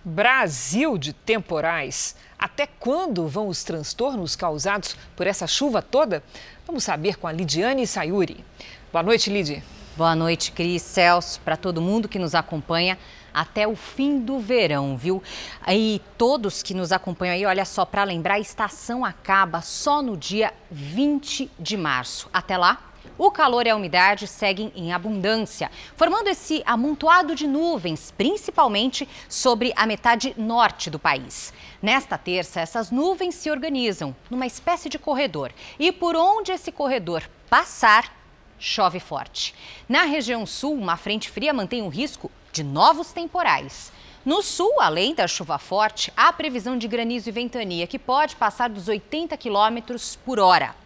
[0.05, 2.17] Brasil de temporais.
[2.43, 6.25] Até quando vão os transtornos causados por essa chuva toda?
[6.67, 8.45] Vamos saber com a Lidiane Sayuri.
[8.91, 9.63] Boa noite, Lid.
[9.97, 12.99] Boa noite, Cris, Celso, para todo mundo que nos acompanha
[13.33, 15.23] até o fim do verão, viu?
[15.69, 20.17] E todos que nos acompanham aí, olha só, para lembrar, a estação acaba só no
[20.17, 22.29] dia 20 de março.
[22.33, 22.92] Até lá,
[23.25, 29.73] o calor e a umidade seguem em abundância, formando esse amontoado de nuvens, principalmente sobre
[29.77, 31.55] a metade norte do país.
[31.81, 37.23] Nesta terça, essas nuvens se organizam numa espécie de corredor e por onde esse corredor
[37.49, 38.13] passar,
[38.59, 39.55] chove forte.
[39.89, 43.93] Na região sul, uma frente fria mantém o risco de novos temporais.
[44.25, 48.69] No sul, além da chuva forte, há previsão de granizo e ventania que pode passar
[48.69, 50.82] dos 80 quilômetros por hora.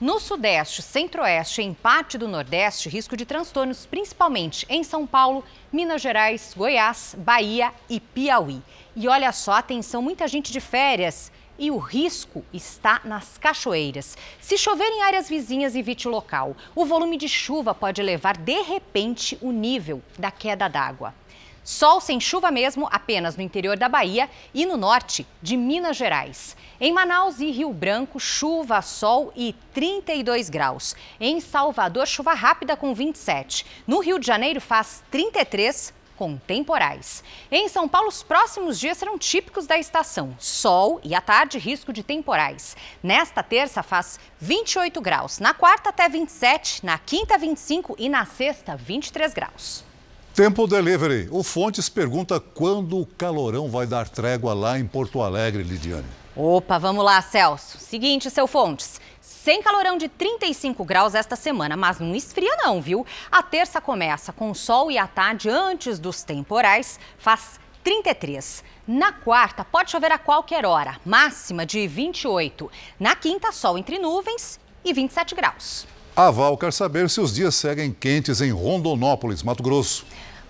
[0.00, 5.44] No Sudeste, Centro-Oeste e em parte do Nordeste, risco de transtornos, principalmente em São Paulo,
[5.70, 8.62] Minas Gerais, Goiás, Bahia e Piauí.
[8.96, 14.16] E olha só, atenção, muita gente de férias e o risco está nas cachoeiras.
[14.40, 16.56] Se chover em áreas vizinhas, evite o local.
[16.74, 21.14] O volume de chuva pode elevar de repente o nível da queda d'água.
[21.62, 26.56] Sol sem chuva mesmo apenas no interior da Bahia e no norte de Minas Gerais.
[26.80, 30.96] Em Manaus e Rio Branco, chuva, sol e 32 graus.
[31.20, 33.66] Em Salvador, chuva rápida com 27.
[33.86, 37.22] No Rio de Janeiro, faz 33 com temporais.
[37.50, 40.34] Em São Paulo, os próximos dias serão típicos da estação.
[40.38, 42.76] Sol e à tarde, risco de temporais.
[43.02, 45.38] Nesta terça, faz 28 graus.
[45.38, 46.84] Na quarta, até 27.
[46.84, 49.89] Na quinta, 25 e na sexta, 23 graus.
[50.34, 51.28] Tempo Delivery.
[51.32, 56.06] O Fontes pergunta quando o calorão vai dar trégua lá em Porto Alegre, Lidiane.
[56.36, 57.78] Opa, vamos lá, Celso.
[57.78, 59.00] Seguinte, seu Fontes.
[59.20, 63.04] Sem calorão de 35 graus esta semana, mas não esfria não, viu?
[63.30, 68.62] A terça começa com sol e à tarde, antes dos temporais, faz 33.
[68.86, 72.70] Na quarta, pode chover a qualquer hora, máxima de 28.
[73.00, 75.86] Na quinta, sol entre nuvens e 27 graus.
[76.16, 80.04] A Val quer saber se os dias seguem quentes em Rondonópolis, Mato Grosso.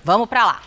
[0.05, 0.63] Vamos para lá.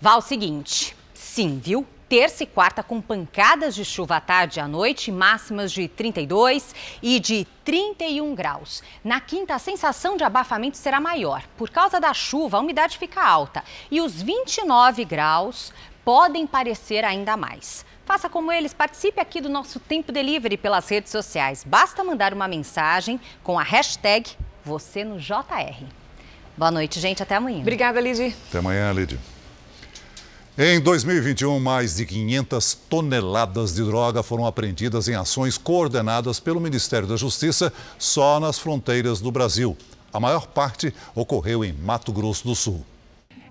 [0.00, 0.96] Val, seguinte.
[1.14, 1.86] Sim, viu?
[2.10, 6.74] terça e quarta com pancadas de chuva à tarde e à noite, máximas de 32
[7.00, 8.82] e de 31 graus.
[9.04, 11.44] Na quinta, a sensação de abafamento será maior.
[11.56, 15.72] Por causa da chuva, a umidade fica alta e os 29 graus
[16.04, 17.86] podem parecer ainda mais.
[18.10, 21.62] Faça como eles, participe aqui do nosso Tempo Delivery pelas redes sociais.
[21.64, 24.30] Basta mandar uma mensagem com a hashtag
[24.64, 25.84] você no JR.
[26.56, 27.22] Boa noite, gente.
[27.22, 27.60] Até amanhã.
[27.60, 28.34] Obrigada, Lidy.
[28.48, 29.16] Até amanhã, Lidy.
[30.58, 37.06] Em 2021, mais de 500 toneladas de droga foram apreendidas em ações coordenadas pelo Ministério
[37.06, 39.78] da Justiça só nas fronteiras do Brasil.
[40.12, 42.84] A maior parte ocorreu em Mato Grosso do Sul.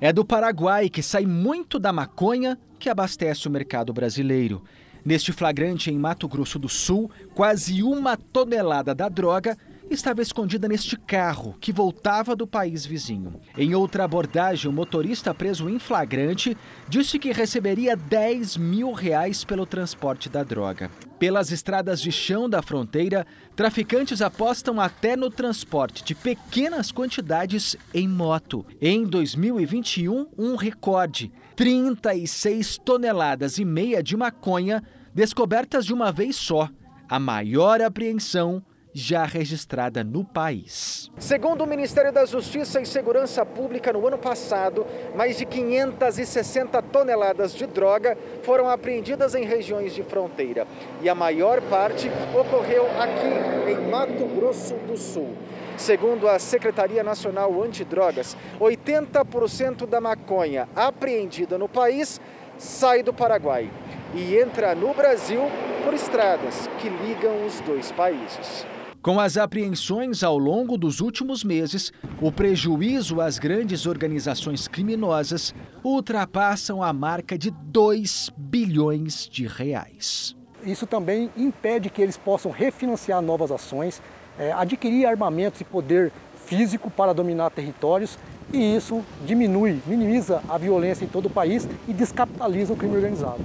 [0.01, 4.63] É do Paraguai que sai muito da maconha que abastece o mercado brasileiro.
[5.03, 9.57] Neste flagrante em Mato Grosso do Sul, quase uma tonelada da droga
[9.89, 13.39] estava escondida neste carro que voltava do país vizinho.
[13.57, 16.55] Em outra abordagem, o motorista preso em flagrante
[16.87, 20.91] disse que receberia 10 mil reais pelo transporte da droga.
[21.17, 23.25] Pelas estradas de chão da fronteira,
[23.55, 28.65] traficantes apostam até no transporte de pequenas quantidades em moto.
[28.81, 34.81] Em 2021, um recorde: 36 toneladas e meia de maconha
[35.13, 36.69] descobertas de uma vez só.
[37.09, 41.11] A maior apreensão já registrada no país.
[41.19, 47.53] Segundo o Ministério da Justiça e Segurança Pública, no ano passado, mais de 560 toneladas
[47.53, 50.65] de droga foram apreendidas em regiões de fronteira.
[51.01, 55.35] E a maior parte ocorreu aqui, em Mato Grosso do Sul.
[55.77, 62.19] Segundo a Secretaria Nacional Antidrogas, 80% da maconha apreendida no país
[62.57, 63.71] sai do Paraguai
[64.13, 65.41] e entra no Brasil
[65.85, 68.65] por estradas que ligam os dois países.
[69.01, 76.83] Com as apreensões ao longo dos últimos meses, o prejuízo às grandes organizações criminosas ultrapassam
[76.83, 80.35] a marca de 2 bilhões de reais.
[80.65, 84.01] Isso também impede que eles possam refinanciar novas ações,
[84.37, 86.11] é, adquirir armamentos e poder
[86.45, 88.19] físico para dominar territórios
[88.51, 93.39] e isso diminui, minimiza a violência em todo o país e descapitaliza o crime organizado.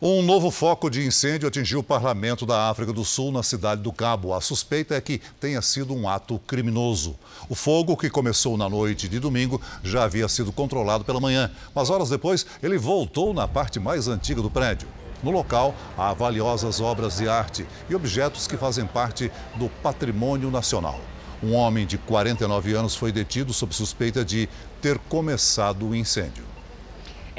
[0.00, 3.92] Um novo foco de incêndio atingiu o parlamento da África do Sul, na cidade do
[3.92, 4.32] Cabo.
[4.32, 7.16] A suspeita é que tenha sido um ato criminoso.
[7.48, 11.90] O fogo, que começou na noite de domingo, já havia sido controlado pela manhã, mas
[11.90, 14.86] horas depois ele voltou na parte mais antiga do prédio.
[15.20, 21.00] No local, há valiosas obras de arte e objetos que fazem parte do patrimônio nacional.
[21.42, 24.48] Um homem de 49 anos foi detido sob suspeita de
[24.80, 26.47] ter começado o incêndio.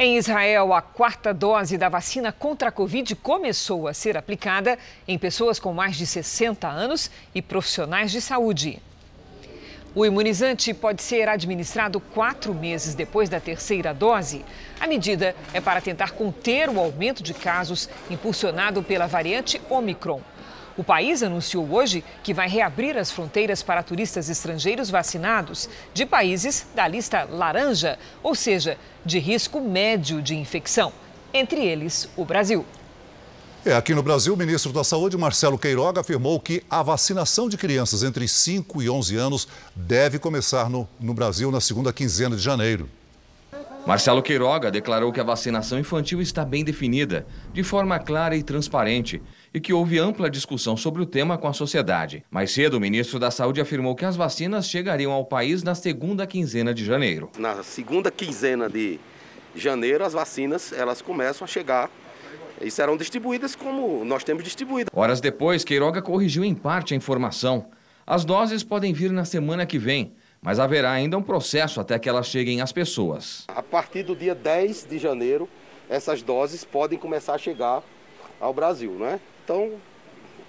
[0.02, 5.20] Em Israel, a quarta dose da vacina contra a Covid começou a ser aplicada em
[5.20, 8.82] pessoas com mais de 60 anos e profissionais de saúde.
[9.94, 14.46] O imunizante pode ser administrado quatro meses depois da terceira dose.
[14.80, 20.22] A medida é para tentar conter o aumento de casos impulsionado pela variante Omicron.
[20.80, 26.68] O país anunciou hoje que vai reabrir as fronteiras para turistas estrangeiros vacinados de países
[26.74, 30.94] da lista laranja, ou seja, de risco médio de infecção,
[31.34, 32.66] entre eles o Brasil.
[33.66, 37.58] É, aqui no Brasil, o ministro da Saúde, Marcelo Queiroga, afirmou que a vacinação de
[37.58, 42.42] crianças entre 5 e 11 anos deve começar no, no Brasil na segunda quinzena de
[42.42, 42.88] janeiro.
[43.86, 49.22] Marcelo Queiroga declarou que a vacinação infantil está bem definida, de forma clara e transparente,
[49.54, 52.24] e que houve ampla discussão sobre o tema com a sociedade.
[52.30, 56.28] Mais cedo, o ministro da Saúde afirmou que as vacinas chegariam ao país na segunda
[56.28, 57.32] quinzena de janeiro.
[57.38, 59.00] Na segunda quinzena de
[59.56, 61.90] janeiro, as vacinas elas começam a chegar
[62.62, 64.92] e serão distribuídas como nós temos distribuído.
[64.94, 67.68] Horas depois, Queiroga corrigiu em parte a informação.
[68.06, 72.10] As doses podem vir na semana que vem, mas haverá ainda um processo até que
[72.10, 73.46] elas cheguem às pessoas.
[73.48, 75.48] A partir do dia 10 de janeiro,
[75.90, 77.84] essas doses podem começar a chegar
[78.40, 79.20] ao Brasil, né?
[79.44, 79.74] Então,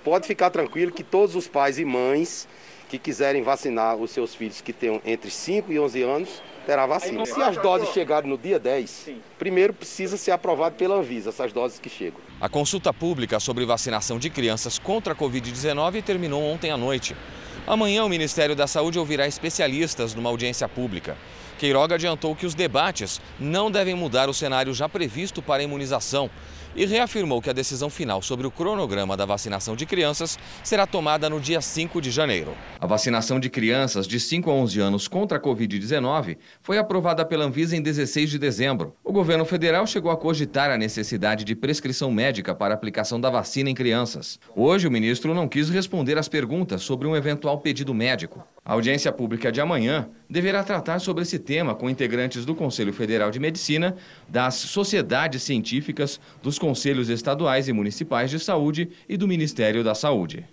[0.04, 2.46] pode ficar tranquilo que todos os pais e mães
[2.88, 7.24] que quiserem vacinar os seus filhos que tenham entre 5 e 11 anos, terá vacina.
[7.24, 11.78] Se as doses chegarem no dia 10, primeiro precisa ser aprovado pela Anvisa essas doses
[11.78, 12.20] que chegam.
[12.40, 17.16] A consulta pública sobre vacinação de crianças contra a Covid-19 terminou ontem à noite.
[17.64, 21.16] Amanhã, o Ministério da Saúde ouvirá especialistas numa audiência pública.
[21.58, 26.28] Queiroga adiantou que os debates não devem mudar o cenário já previsto para a imunização
[26.74, 31.28] e reafirmou que a decisão final sobre o cronograma da vacinação de crianças será tomada
[31.28, 32.54] no dia 5 de janeiro.
[32.78, 37.44] A vacinação de crianças de 5 a 11 anos contra a Covid-19 foi aprovada pela
[37.44, 38.94] Anvisa em 16 de dezembro.
[39.02, 43.70] O governo federal chegou a cogitar a necessidade de prescrição médica para aplicação da vacina
[43.70, 44.38] em crianças.
[44.54, 48.44] Hoje, o ministro não quis responder às perguntas sobre um eventual pedido médico.
[48.64, 53.30] A audiência pública de amanhã deverá tratar sobre esse tema com integrantes do Conselho Federal
[53.30, 53.96] de Medicina,
[54.28, 60.46] das sociedades científicas, dos conselhos estaduais e municipais de saúde e do Ministério da Saúde.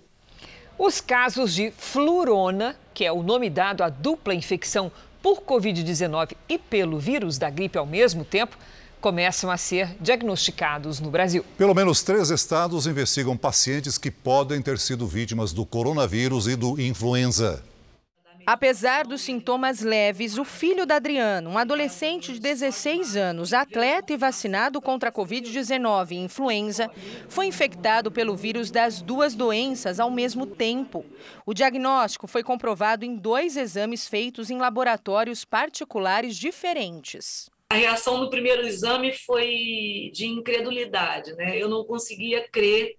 [0.79, 4.91] Os casos de flurona, que é o nome dado à dupla infecção
[5.21, 8.57] por Covid-19 e pelo vírus da gripe ao mesmo tempo,
[9.01, 11.43] começam a ser diagnosticados no Brasil.
[11.57, 16.79] Pelo menos três estados investigam pacientes que podem ter sido vítimas do coronavírus e do
[16.79, 17.63] influenza.
[18.49, 24.17] Apesar dos sintomas leves, o filho da Adriana, um adolescente de 16 anos, atleta e
[24.17, 26.89] vacinado contra a Covid-19 e influenza,
[27.27, 31.05] foi infectado pelo vírus das duas doenças ao mesmo tempo.
[31.45, 37.49] O diagnóstico foi comprovado em dois exames feitos em laboratórios particulares diferentes.
[37.69, 41.61] A reação no primeiro exame foi de incredulidade, né?
[41.61, 42.95] Eu não conseguia crer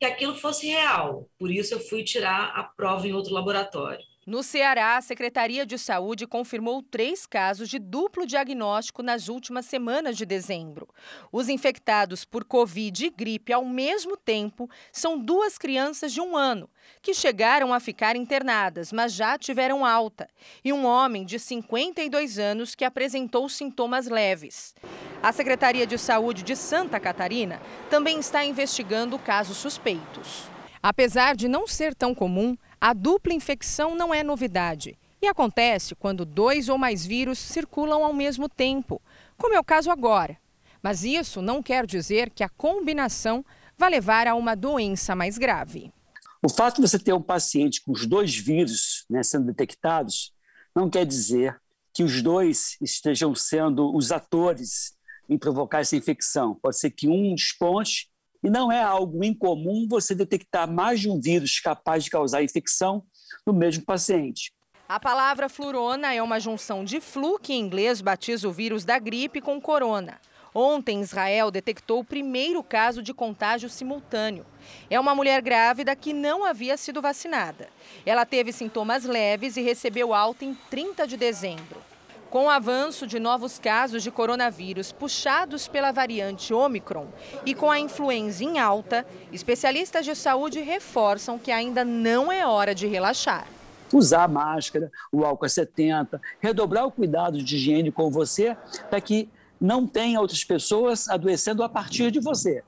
[0.00, 1.28] que aquilo fosse real.
[1.38, 4.09] Por isso eu fui tirar a prova em outro laboratório.
[4.30, 10.16] No Ceará, a Secretaria de Saúde confirmou três casos de duplo diagnóstico nas últimas semanas
[10.16, 10.88] de dezembro.
[11.32, 16.70] Os infectados por Covid e gripe ao mesmo tempo são duas crianças de um ano,
[17.02, 20.28] que chegaram a ficar internadas, mas já tiveram alta,
[20.64, 24.76] e um homem de 52 anos que apresentou sintomas leves.
[25.20, 27.60] A Secretaria de Saúde de Santa Catarina
[27.90, 30.44] também está investigando casos suspeitos.
[30.80, 36.24] Apesar de não ser tão comum, a dupla infecção não é novidade e acontece quando
[36.24, 39.02] dois ou mais vírus circulam ao mesmo tempo,
[39.36, 40.38] como é o caso agora.
[40.82, 43.44] Mas isso não quer dizer que a combinação
[43.76, 45.92] vai levar a uma doença mais grave.
[46.42, 50.32] O fato de você ter um paciente com os dois vírus né, sendo detectados
[50.74, 51.60] não quer dizer
[51.92, 54.94] que os dois estejam sendo os atores
[55.28, 56.54] em provocar essa infecção.
[56.54, 58.09] Pode ser que um desponte
[58.42, 63.04] e não é algo incomum você detectar mais de um vírus capaz de causar infecção
[63.46, 64.52] no mesmo paciente.
[64.88, 68.98] A palavra flurona é uma junção de flu, que em inglês batiza o vírus da
[68.98, 70.18] gripe, com corona.
[70.52, 74.44] Ontem, Israel detectou o primeiro caso de contágio simultâneo.
[74.90, 77.68] É uma mulher grávida que não havia sido vacinada.
[78.04, 81.89] Ela teve sintomas leves e recebeu alta em 30 de dezembro.
[82.30, 87.08] Com o avanço de novos casos de coronavírus puxados pela variante Omicron
[87.44, 92.74] e com a influenza em alta, especialistas de saúde reforçam que ainda não é hora
[92.74, 93.46] de relaxar
[93.92, 98.56] usar a máscara, o álcool 70, redobrar o cuidado de higiene com você,
[98.88, 99.28] para que
[99.60, 102.62] não tenha outras pessoas adoecendo a partir de você.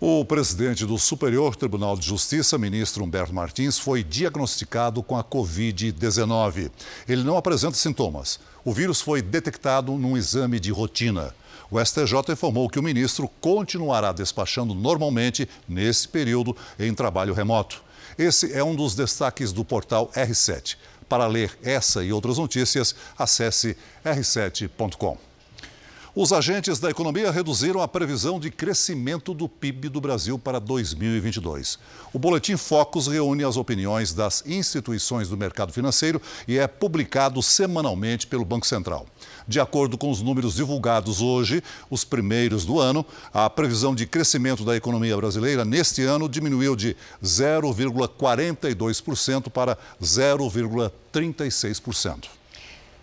[0.00, 6.70] O presidente do Superior Tribunal de Justiça, ministro Humberto Martins, foi diagnosticado com a Covid-19.
[7.08, 8.38] Ele não apresenta sintomas.
[8.64, 11.34] O vírus foi detectado num exame de rotina.
[11.68, 17.82] O STJ informou que o ministro continuará despachando normalmente nesse período em trabalho remoto.
[18.16, 20.76] Esse é um dos destaques do portal R7.
[21.08, 25.27] Para ler essa e outras notícias, acesse r7.com.
[26.14, 31.78] Os agentes da economia reduziram a previsão de crescimento do PIB do Brasil para 2022.
[32.12, 38.26] O Boletim Focus reúne as opiniões das instituições do mercado financeiro e é publicado semanalmente
[38.26, 39.06] pelo Banco Central.
[39.46, 44.64] De acordo com os números divulgados hoje, os primeiros do ano, a previsão de crescimento
[44.64, 52.38] da economia brasileira neste ano diminuiu de 0,42% para 0,36%.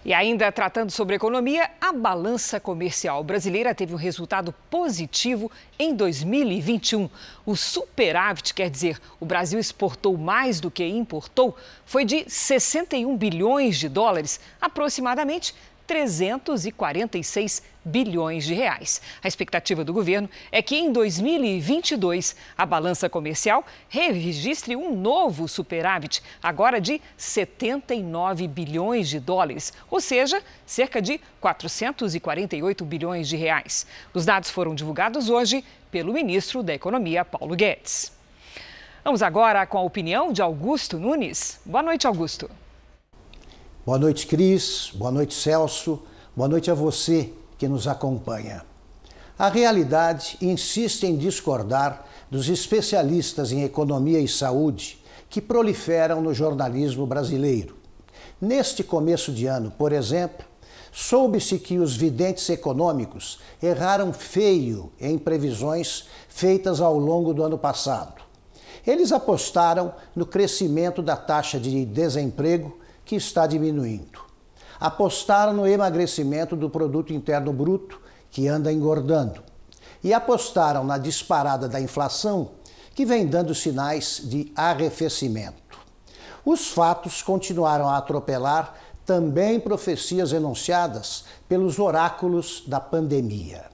[0.06, 7.10] E ainda tratando sobre economia, a balança comercial brasileira teve um resultado positivo em 2021.
[7.44, 13.80] O superávit, quer dizer, o Brasil exportou mais do que importou, foi de 61 bilhões
[13.80, 15.56] de dólares, aproximadamente
[15.88, 19.02] 346 bilhões de reais.
[19.24, 26.24] A expectativa do governo é que em 2022 a balança comercial registre um novo superávit,
[26.42, 33.86] agora de 79 bilhões de dólares, ou seja, cerca de 448 bilhões de reais.
[34.14, 38.12] Os dados foram divulgados hoje pelo ministro da Economia, Paulo Guedes.
[39.04, 41.62] Vamos agora com a opinião de Augusto Nunes.
[41.64, 42.50] Boa noite, Augusto.
[43.86, 44.90] Boa noite, Cris.
[44.96, 46.02] Boa noite, Celso.
[46.36, 48.66] Boa noite a você que nos acompanha.
[49.38, 57.06] A realidade insiste em discordar dos especialistas em economia e saúde que proliferam no jornalismo
[57.06, 57.78] brasileiro.
[58.42, 60.44] Neste começo de ano, por exemplo,
[60.92, 68.24] soube-se que os videntes econômicos erraram feio em previsões feitas ao longo do ano passado.
[68.86, 74.20] Eles apostaram no crescimento da taxa de desemprego que está diminuindo.
[74.80, 79.42] Apostaram no emagrecimento do produto interno bruto, que anda engordando.
[80.04, 82.52] E apostaram na disparada da inflação,
[82.94, 85.80] que vem dando sinais de arrefecimento.
[86.46, 88.76] Os fatos continuaram a atropelar
[89.06, 93.66] também profecias enunciadas pelos oráculos da pandemia.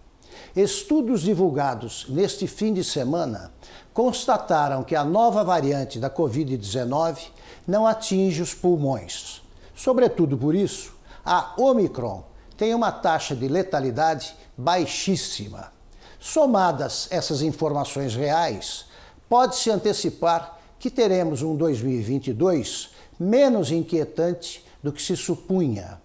[0.55, 3.53] Estudos divulgados neste fim de semana
[3.93, 7.19] constataram que a nova variante da Covid-19
[7.68, 9.41] não atinge os pulmões.
[9.76, 10.93] Sobretudo por isso,
[11.26, 12.24] a Omicron
[12.57, 15.72] tem uma taxa de letalidade baixíssima.
[16.20, 18.86] Somadas essas informações reais,
[19.28, 22.89] pode-se antecipar que teremos um 2022
[23.20, 26.01] menos inquietante do que se supunha.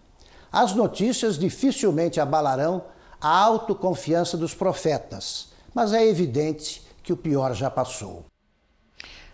[0.52, 2.84] As notícias dificilmente abalarão
[3.20, 8.24] a autoconfiança dos profetas, mas é evidente que o pior já passou.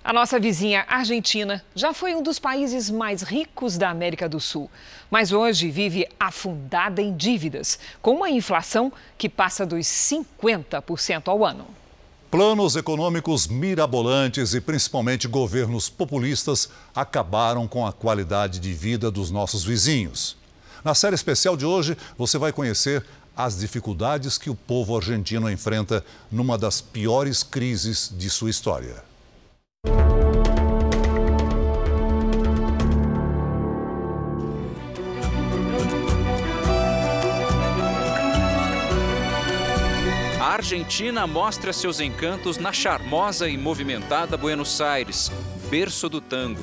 [0.05, 4.69] A nossa vizinha Argentina já foi um dos países mais ricos da América do Sul,
[5.09, 11.67] mas hoje vive afundada em dívidas, com uma inflação que passa dos 50% ao ano.
[12.33, 19.63] Planos econômicos mirabolantes e principalmente governos populistas acabaram com a qualidade de vida dos nossos
[19.63, 20.37] vizinhos.
[20.83, 23.05] Na série especial de hoje, você vai conhecer
[23.37, 29.12] as dificuldades que o povo argentino enfrenta numa das piores crises de sua história.
[29.85, 29.91] A
[40.41, 45.33] Argentina mostra seus encantos na charmosa e movimentada Buenos Aires,
[45.69, 46.61] berço do tango.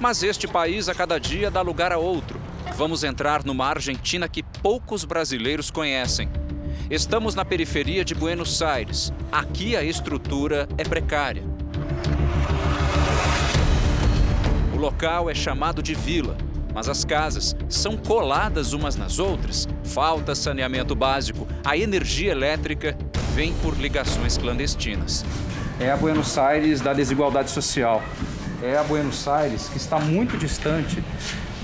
[0.00, 2.40] Mas este país a cada dia dá lugar a outro.
[2.76, 6.28] Vamos entrar numa Argentina que poucos brasileiros conhecem.
[6.88, 9.12] Estamos na periferia de Buenos Aires.
[9.32, 11.42] Aqui a estrutura é precária.
[14.72, 16.36] O local é chamado de vila,
[16.72, 19.66] mas as casas são coladas umas nas outras.
[19.82, 22.96] Falta saneamento básico, a energia elétrica
[23.34, 25.24] vem por ligações clandestinas.
[25.80, 28.00] É a Buenos Aires da desigualdade social.
[28.60, 31.02] É a Buenos Aires que está muito distante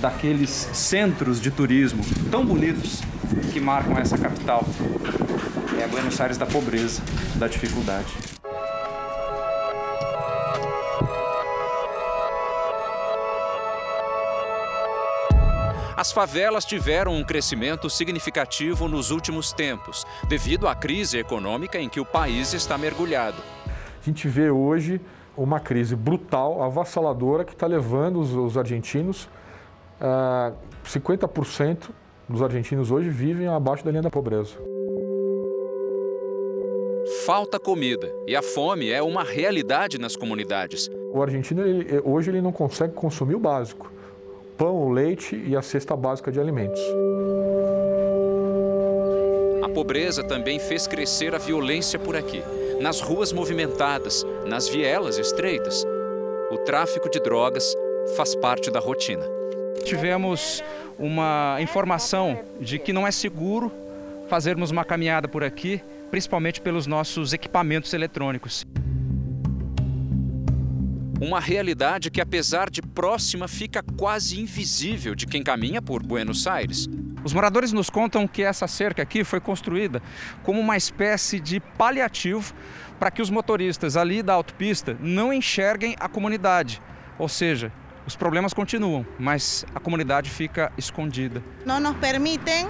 [0.01, 3.01] daqueles centros de turismo tão bonitos
[3.53, 4.65] que marcam essa capital.
[5.77, 7.03] É a Buenos Aires da pobreza,
[7.35, 8.07] da dificuldade.
[15.97, 21.99] As favelas tiveram um crescimento significativo nos últimos tempos, devido à crise econômica em que
[21.99, 23.43] o país está mergulhado.
[23.67, 25.01] A gente vê hoje
[25.37, 29.29] uma crise brutal, avassaladora, que está levando os, os argentinos.
[30.01, 30.55] Uh,
[30.85, 31.91] 50%
[32.29, 34.55] dos argentinos hoje vivem abaixo da linha da pobreza.
[37.27, 40.91] Falta comida e a fome é uma realidade nas comunidades.
[41.13, 43.91] O argentino ele, hoje ele não consegue consumir o básico
[44.57, 46.81] pão, o leite e a cesta básica de alimentos.
[49.63, 52.43] A pobreza também fez crescer a violência por aqui,
[52.81, 55.85] nas ruas movimentadas, nas vielas estreitas.
[56.51, 57.75] O tráfico de drogas
[58.17, 59.25] faz parte da rotina.
[59.85, 60.63] Tivemos
[60.99, 63.73] uma informação de que não é seguro
[64.29, 68.67] fazermos uma caminhada por aqui, principalmente pelos nossos equipamentos eletrônicos.
[71.21, 76.89] Uma realidade que, apesar de próxima, fica quase invisível de quem caminha por Buenos Aires.
[77.25, 80.03] Os moradores nos contam que essa cerca aqui foi construída
[80.43, 82.55] como uma espécie de paliativo
[82.99, 86.81] para que os motoristas ali da autopista não enxerguem a comunidade.
[87.19, 87.73] Ou seja,
[88.07, 91.43] os problemas continuam, mas a comunidade fica escondida.
[91.65, 92.69] Não nos permitem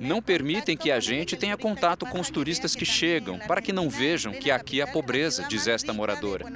[0.00, 3.90] não permitem que a gente tenha contato com os turistas que chegam, para que não
[3.90, 6.46] vejam que aqui há pobreza, diz esta moradora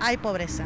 [0.00, 0.64] há pobreza.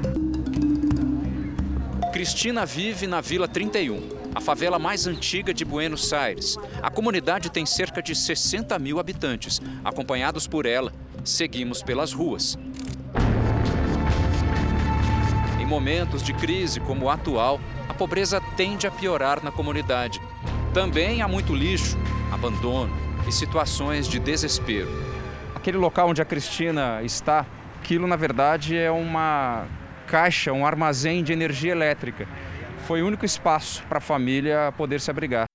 [2.13, 6.59] Cristina vive na Vila 31, a favela mais antiga de Buenos Aires.
[6.83, 9.61] A comunidade tem cerca de 60 mil habitantes.
[9.85, 10.93] Acompanhados por ela,
[11.25, 12.59] seguimos pelas ruas.
[15.61, 20.21] Em momentos de crise como o atual, a pobreza tende a piorar na comunidade.
[20.73, 21.97] Também há muito lixo,
[22.33, 22.93] abandono
[23.29, 24.91] e situações de desespero.
[25.55, 27.47] Aquele local onde a Cristina está
[27.81, 29.67] aquilo na verdade é uma
[30.07, 32.27] caixa, um armazém de energia elétrica.
[32.87, 35.47] Foi o único espaço para a família poder se abrigar.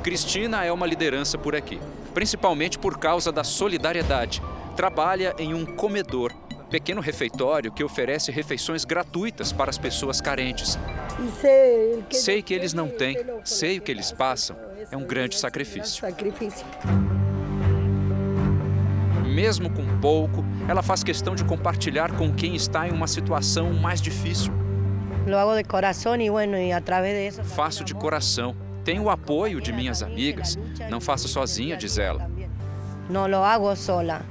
[0.00, 1.80] Cristina é uma liderança por aqui,
[2.12, 4.40] principalmente por causa da solidariedade.
[4.76, 6.32] Trabalha em um comedor,
[6.70, 10.78] pequeno refeitório que oferece refeições gratuitas para as pessoas carentes.
[12.10, 14.56] Sei que eles não têm, sei o que eles passam.
[14.92, 16.06] É um grande sacrifício.
[19.26, 24.00] Mesmo com pouco, ela faz questão de compartilhar com quem está em uma situação mais
[24.00, 24.63] difícil.
[27.42, 28.54] Faço de coração.
[28.84, 30.58] Tenho o apoio de minhas amigas.
[30.90, 32.30] Não faço sozinha, diz ela.
[33.08, 34.22] Não lo hago sola.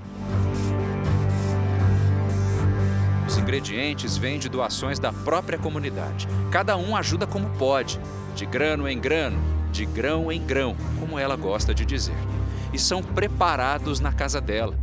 [3.27, 6.27] Os ingredientes vêm de doações da própria comunidade.
[6.51, 7.99] Cada um ajuda como pode,
[8.35, 9.39] de grano em grano,
[9.71, 12.15] de grão em grão, como ela gosta de dizer.
[12.71, 14.82] E são preparados na casa dela.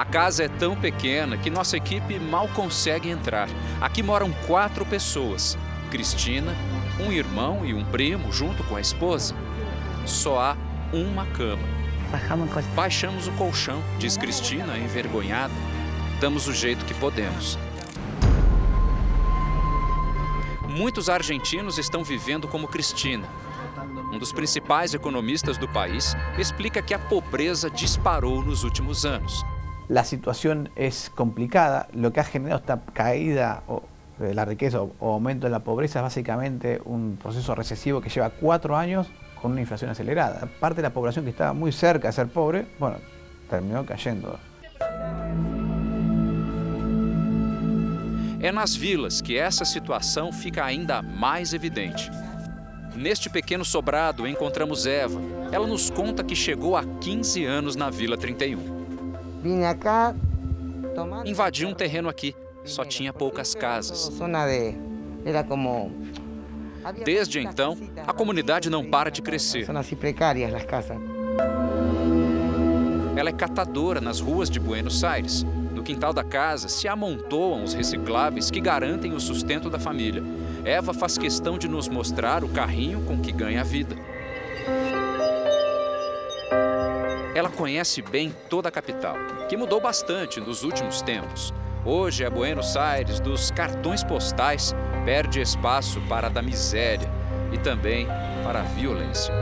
[0.00, 3.50] A casa é tão pequena que nossa equipe mal consegue entrar.
[3.82, 5.58] Aqui moram quatro pessoas:
[5.90, 6.56] Cristina,
[6.98, 9.34] um irmão e um primo, junto com a esposa.
[10.06, 10.56] Só há
[10.90, 11.62] uma cama.
[12.74, 15.52] Baixamos o colchão, diz Cristina, envergonhada.
[16.18, 17.58] Damos o jeito que podemos.
[20.66, 23.28] Muitos argentinos estão vivendo como Cristina.
[24.10, 29.44] Um dos principais economistas do país explica que a pobreza disparou nos últimos anos.
[29.90, 31.88] La situación es complicada.
[31.92, 33.64] Lo que ha generado esta caída
[34.18, 38.30] de la riqueza o, aumento de la pobreza es básicamente un proceso recesivo que lleva
[38.30, 39.08] cuatro años
[39.42, 40.48] con una inflación acelerada.
[40.60, 42.98] Parte de la población que estaba muy cerca de ser pobre, bueno,
[43.48, 44.38] terminó cayendo.
[48.42, 52.10] É nas vilas que essa situação fica ainda mais evidente.
[52.94, 55.20] Neste pequeno sobrado encontramos Eva.
[55.52, 58.79] Ela nos conta que chegou há 15 anos na Vila 31.
[59.42, 60.14] Vim cá
[61.24, 62.34] Invadi um terreno aqui.
[62.64, 64.10] Só tinha poucas casas.
[65.24, 65.92] Era como
[67.04, 67.76] Desde então,
[68.06, 69.66] a comunidade não para de crescer.
[73.16, 75.44] Ela é catadora nas ruas de Buenos Aires.
[75.74, 80.22] No quintal da casa se amontoam os recicláveis que garantem o sustento da família.
[80.64, 83.96] Eva faz questão de nos mostrar o carrinho com que ganha a vida.
[87.32, 89.14] Ela conhece bem toda a capital,
[89.48, 91.54] que mudou bastante nos últimos tempos.
[91.84, 94.74] Hoje é Buenos Aires dos cartões postais,
[95.04, 97.08] perde espaço para a da miséria
[97.52, 98.08] e também
[98.42, 99.32] para a violência.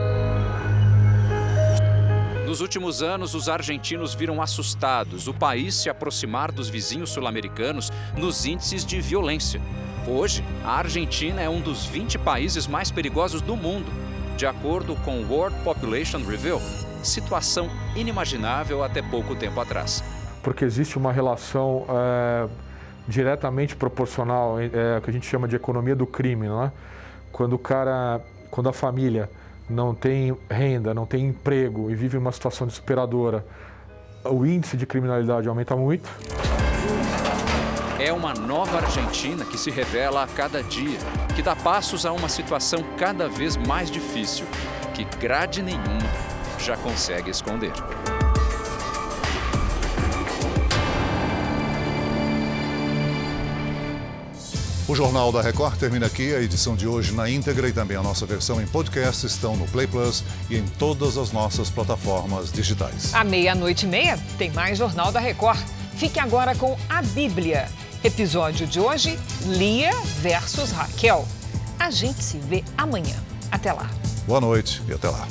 [2.47, 8.45] Nos últimos anos, os argentinos viram assustados o país se aproximar dos vizinhos sul-americanos nos
[8.45, 9.61] índices de violência.
[10.07, 13.91] Hoje, a Argentina é um dos 20 países mais perigosos do mundo,
[14.37, 16.61] de acordo com o World Population Review.
[17.03, 20.03] Situação inimaginável até pouco tempo atrás.
[20.43, 22.49] Porque existe uma relação é,
[23.07, 26.73] diretamente proporcional, é, que a gente chama de economia do crime, não é?
[27.33, 28.21] Quando o cara,
[28.51, 29.31] quando a família
[29.69, 33.45] não tem renda, não tem emprego e vive uma situação desesperadora,
[34.25, 36.09] o índice de criminalidade aumenta muito.
[37.99, 40.99] É uma nova Argentina que se revela a cada dia,
[41.35, 44.47] que dá passos a uma situação cada vez mais difícil,
[44.95, 47.73] que grade nenhuma já consegue esconder.
[54.89, 56.35] O Jornal da Record termina aqui.
[56.35, 59.67] A edição de hoje na íntegra e também a nossa versão em podcast estão no
[59.67, 63.13] Play Plus e em todas as nossas plataformas digitais.
[63.13, 65.61] À meia-noite e meia tem mais Jornal da Record.
[65.95, 67.69] Fique agora com a Bíblia.
[68.03, 69.93] Episódio de hoje: Lia
[70.23, 71.29] versus Raquel.
[71.79, 73.17] A gente se vê amanhã.
[73.53, 73.91] Até lá.
[74.27, 75.29] Boa noite e até lá.